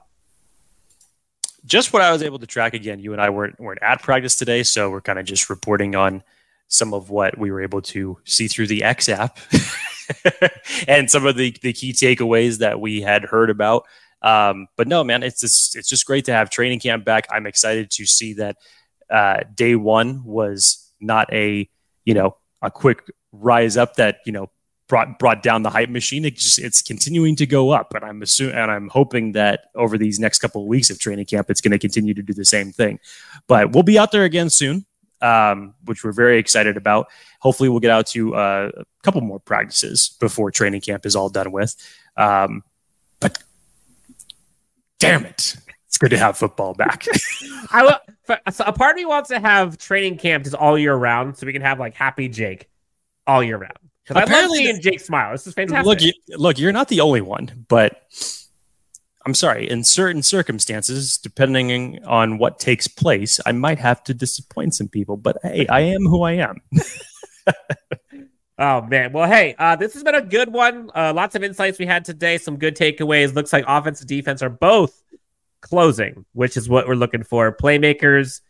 Just 1.64 1.92
what 1.92 2.02
I 2.02 2.12
was 2.12 2.22
able 2.22 2.38
to 2.38 2.46
track 2.46 2.74
again. 2.74 2.98
You 2.98 3.12
and 3.12 3.20
I 3.20 3.30
weren't, 3.30 3.60
weren't 3.60 3.82
at 3.82 4.02
practice 4.02 4.36
today, 4.36 4.62
so 4.62 4.90
we're 4.90 5.00
kind 5.00 5.18
of 5.18 5.26
just 5.26 5.50
reporting 5.50 5.94
on 5.94 6.22
some 6.68 6.94
of 6.94 7.10
what 7.10 7.36
we 7.36 7.50
were 7.50 7.62
able 7.62 7.82
to 7.82 8.18
see 8.24 8.48
through 8.48 8.68
the 8.68 8.84
X 8.84 9.08
app 9.08 9.38
and 10.88 11.10
some 11.10 11.26
of 11.26 11.36
the, 11.36 11.54
the 11.62 11.72
key 11.72 11.92
takeaways 11.92 12.58
that 12.58 12.80
we 12.80 13.00
had 13.00 13.24
heard 13.24 13.50
about. 13.50 13.86
Um, 14.22 14.68
but 14.76 14.86
no, 14.86 15.02
man, 15.02 15.22
it's 15.22 15.40
just, 15.40 15.76
it's 15.76 15.88
just 15.88 16.06
great 16.06 16.26
to 16.26 16.32
have 16.32 16.50
training 16.50 16.80
camp 16.80 17.04
back. 17.04 17.26
I'm 17.30 17.46
excited 17.46 17.90
to 17.92 18.06
see 18.06 18.34
that 18.34 18.56
uh, 19.10 19.40
day 19.54 19.74
one 19.74 20.24
was 20.24 20.90
not 21.00 21.32
a 21.32 21.68
you 22.04 22.14
know 22.14 22.36
a 22.62 22.70
quick 22.70 23.10
rise 23.32 23.76
up 23.76 23.96
that 23.96 24.18
you 24.24 24.32
know 24.32 24.50
brought 24.90 25.18
brought 25.18 25.42
down 25.42 25.62
the 25.62 25.70
hype 25.70 25.88
machine. 25.88 26.26
It 26.26 26.36
just 26.36 26.58
it's 26.58 26.82
continuing 26.82 27.36
to 27.36 27.46
go 27.46 27.70
up, 27.70 27.94
and 27.94 28.04
I'm 28.04 28.20
assuming 28.20 28.56
and 28.56 28.70
I'm 28.70 28.88
hoping 28.88 29.32
that 29.32 29.70
over 29.74 29.96
these 29.96 30.18
next 30.18 30.40
couple 30.40 30.60
of 30.60 30.68
weeks 30.68 30.90
of 30.90 30.98
training 30.98 31.24
camp, 31.24 31.48
it's 31.48 31.62
going 31.62 31.72
to 31.72 31.78
continue 31.78 32.12
to 32.12 32.22
do 32.22 32.34
the 32.34 32.44
same 32.44 32.72
thing. 32.72 32.98
But 33.46 33.72
we'll 33.72 33.84
be 33.84 33.98
out 33.98 34.12
there 34.12 34.24
again 34.24 34.50
soon 34.50 34.84
um, 35.20 35.74
which 35.84 36.04
we're 36.04 36.12
very 36.12 36.38
excited 36.38 36.76
about. 36.76 37.08
Hopefully, 37.40 37.68
we'll 37.68 37.80
get 37.80 37.90
out 37.90 38.06
to 38.08 38.34
uh, 38.34 38.70
a 38.76 38.84
couple 39.02 39.20
more 39.20 39.38
practices 39.38 40.16
before 40.20 40.50
training 40.50 40.80
camp 40.80 41.06
is 41.06 41.16
all 41.16 41.28
done 41.28 41.52
with. 41.52 41.74
Um, 42.16 42.62
but 43.20 43.38
damn 44.98 45.24
it, 45.24 45.56
it's 45.86 45.98
good 45.98 46.10
to 46.10 46.18
have 46.18 46.36
football 46.36 46.74
back. 46.74 47.06
I 47.70 47.98
so 48.50 48.64
a 48.64 48.72
part 48.72 48.92
of 48.92 48.96
me 48.96 49.04
wants 49.04 49.28
to 49.30 49.40
have 49.40 49.78
training 49.78 50.18
camp 50.18 50.44
just 50.44 50.56
all 50.56 50.78
year 50.78 50.94
round, 50.94 51.36
so 51.36 51.46
we 51.46 51.52
can 51.52 51.62
have 51.62 51.78
like 51.78 51.94
happy 51.94 52.28
Jake 52.28 52.68
all 53.26 53.42
year 53.42 53.58
round. 53.58 53.89
Because 54.10 54.28
I 54.28 54.40
love 54.40 54.50
seeing 54.50 54.80
Jake 54.80 54.98
smile. 54.98 55.30
This 55.30 55.46
is 55.46 55.54
fantastic. 55.54 55.86
Look, 55.86 56.02
you, 56.02 56.12
look, 56.36 56.58
you're 56.58 56.72
not 56.72 56.88
the 56.88 57.00
only 57.00 57.20
one, 57.20 57.64
but 57.68 58.02
I'm 59.24 59.34
sorry, 59.34 59.70
in 59.70 59.84
certain 59.84 60.22
circumstances, 60.22 61.16
depending 61.16 62.04
on 62.04 62.38
what 62.38 62.58
takes 62.58 62.88
place, 62.88 63.38
I 63.46 63.52
might 63.52 63.78
have 63.78 64.02
to 64.04 64.14
disappoint 64.14 64.74
some 64.74 64.88
people, 64.88 65.16
but 65.16 65.36
hey, 65.44 65.68
I 65.68 65.80
am 65.80 66.06
who 66.06 66.22
I 66.22 66.32
am. 66.32 66.56
oh, 68.58 68.82
man. 68.82 69.12
Well, 69.12 69.28
hey, 69.28 69.54
uh, 69.58 69.76
this 69.76 69.94
has 69.94 70.02
been 70.02 70.16
a 70.16 70.22
good 70.22 70.52
one. 70.52 70.90
Uh, 70.92 71.12
lots 71.14 71.36
of 71.36 71.44
insights 71.44 71.78
we 71.78 71.86
had 71.86 72.04
today, 72.04 72.36
some 72.38 72.56
good 72.56 72.74
takeaways. 72.74 73.32
Looks 73.32 73.52
like 73.52 73.64
offense 73.68 74.00
and 74.00 74.08
defense 74.08 74.42
are 74.42 74.50
both 74.50 75.00
closing, 75.60 76.24
which 76.32 76.56
is 76.56 76.68
what 76.68 76.88
we're 76.88 76.94
looking 76.94 77.22
for. 77.22 77.54
Playmakers, 77.54 78.40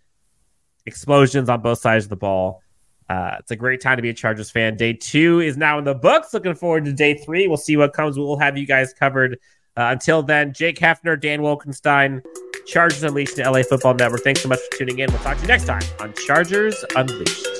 explosions 0.86 1.50
on 1.50 1.60
both 1.60 1.80
sides 1.80 2.06
of 2.06 2.08
the 2.08 2.16
ball. 2.16 2.62
Uh, 3.10 3.36
it's 3.40 3.50
a 3.50 3.56
great 3.56 3.80
time 3.80 3.96
to 3.96 4.02
be 4.02 4.10
a 4.10 4.14
Chargers 4.14 4.52
fan. 4.52 4.76
Day 4.76 4.92
two 4.92 5.40
is 5.40 5.56
now 5.56 5.78
in 5.78 5.84
the 5.84 5.94
books. 5.94 6.32
Looking 6.32 6.54
forward 6.54 6.84
to 6.84 6.92
day 6.92 7.14
three. 7.14 7.48
We'll 7.48 7.56
see 7.56 7.76
what 7.76 7.92
comes. 7.92 8.16
We'll 8.16 8.38
have 8.38 8.56
you 8.56 8.68
guys 8.68 8.94
covered 8.94 9.40
uh, 9.76 9.88
until 9.90 10.22
then, 10.22 10.52
Jake 10.52 10.78
Hefner, 10.78 11.20
Dan 11.20 11.40
Wolkenstein, 11.40 12.22
Chargers 12.66 13.02
Unleashed, 13.02 13.34
the 13.34 13.50
LA 13.50 13.62
Football 13.62 13.94
Network. 13.94 14.20
Thanks 14.20 14.42
so 14.42 14.48
much 14.48 14.60
for 14.70 14.78
tuning 14.78 15.00
in. 15.00 15.10
We'll 15.10 15.22
talk 15.22 15.36
to 15.36 15.42
you 15.42 15.48
next 15.48 15.64
time 15.64 15.82
on 15.98 16.14
Chargers 16.24 16.84
Unleashed. 16.94 17.59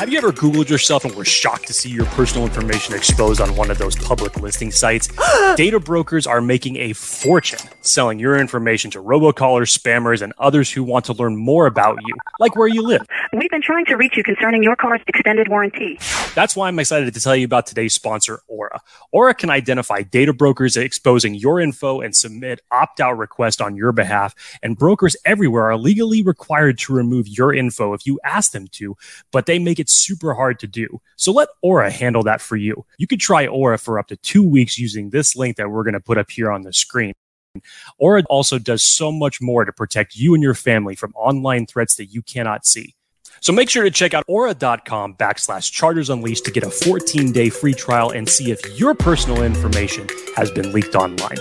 Have 0.00 0.08
you 0.08 0.16
ever 0.16 0.32
Googled 0.32 0.70
yourself 0.70 1.04
and 1.04 1.14
were 1.14 1.26
shocked 1.26 1.66
to 1.66 1.74
see 1.74 1.90
your 1.90 2.06
personal 2.06 2.46
information 2.46 2.94
exposed 2.94 3.38
on 3.38 3.54
one 3.54 3.70
of 3.70 3.76
those 3.76 3.94
public 3.96 4.40
listing 4.40 4.70
sites? 4.70 5.08
Data 5.56 5.78
brokers 5.78 6.26
are 6.26 6.40
making 6.40 6.76
a 6.78 6.94
fortune 6.94 7.58
selling 7.82 8.18
your 8.18 8.38
information 8.38 8.90
to 8.92 9.02
robocallers, 9.02 9.78
spammers, 9.78 10.22
and 10.22 10.32
others 10.38 10.70
who 10.70 10.82
want 10.82 11.04
to 11.04 11.12
learn 11.12 11.36
more 11.36 11.66
about 11.66 11.98
you, 12.06 12.14
like 12.38 12.56
where 12.56 12.66
you 12.66 12.80
live. 12.80 13.06
We've 13.34 13.50
been 13.50 13.60
trying 13.60 13.84
to 13.86 13.96
reach 13.96 14.16
you 14.16 14.22
concerning 14.22 14.62
your 14.62 14.74
car's 14.74 15.02
extended 15.06 15.48
warranty. 15.48 15.98
That's 16.34 16.56
why 16.56 16.68
I'm 16.68 16.78
excited 16.78 17.12
to 17.12 17.20
tell 17.20 17.36
you 17.36 17.44
about 17.44 17.66
today's 17.66 17.92
sponsor, 17.92 18.40
Aura. 18.48 18.80
Aura 19.12 19.34
can 19.34 19.50
identify 19.50 20.00
data 20.00 20.32
brokers 20.32 20.78
exposing 20.78 21.34
your 21.34 21.60
info 21.60 22.00
and 22.00 22.16
submit 22.16 22.62
opt 22.70 23.00
out 23.00 23.18
requests 23.18 23.60
on 23.60 23.76
your 23.76 23.92
behalf. 23.92 24.34
And 24.62 24.78
brokers 24.78 25.14
everywhere 25.26 25.64
are 25.64 25.76
legally 25.76 26.22
required 26.22 26.78
to 26.78 26.94
remove 26.94 27.28
your 27.28 27.52
info 27.52 27.92
if 27.92 28.06
you 28.06 28.18
ask 28.24 28.52
them 28.52 28.66
to, 28.68 28.96
but 29.30 29.44
they 29.44 29.58
make 29.58 29.78
it 29.78 29.89
super 29.90 30.34
hard 30.34 30.58
to 30.60 30.66
do. 30.66 31.00
So 31.16 31.32
let 31.32 31.48
Aura 31.62 31.90
handle 31.90 32.22
that 32.24 32.40
for 32.40 32.56
you. 32.56 32.84
You 32.98 33.06
could 33.06 33.20
try 33.20 33.46
Aura 33.46 33.78
for 33.78 33.98
up 33.98 34.08
to 34.08 34.16
two 34.16 34.46
weeks 34.46 34.78
using 34.78 35.10
this 35.10 35.36
link 35.36 35.56
that 35.56 35.70
we're 35.70 35.84
going 35.84 35.94
to 35.94 36.00
put 36.00 36.18
up 36.18 36.30
here 36.30 36.50
on 36.50 36.62
the 36.62 36.72
screen. 36.72 37.12
Aura 37.98 38.22
also 38.30 38.58
does 38.58 38.82
so 38.82 39.10
much 39.10 39.40
more 39.40 39.64
to 39.64 39.72
protect 39.72 40.16
you 40.16 40.34
and 40.34 40.42
your 40.42 40.54
family 40.54 40.94
from 40.94 41.12
online 41.14 41.66
threats 41.66 41.96
that 41.96 42.06
you 42.06 42.22
cannot 42.22 42.66
see. 42.66 42.94
So 43.40 43.52
make 43.52 43.70
sure 43.70 43.84
to 43.84 43.90
check 43.90 44.12
out 44.12 44.24
aura.com 44.28 45.14
backslash 45.14 45.72
chargers 45.72 46.10
unleashed 46.10 46.44
to 46.44 46.50
get 46.50 46.62
a 46.62 46.70
14 46.70 47.32
day 47.32 47.48
free 47.48 47.74
trial 47.74 48.10
and 48.10 48.28
see 48.28 48.50
if 48.50 48.60
your 48.78 48.94
personal 48.94 49.42
information 49.42 50.06
has 50.36 50.50
been 50.50 50.72
leaked 50.72 50.94
online. 50.94 51.38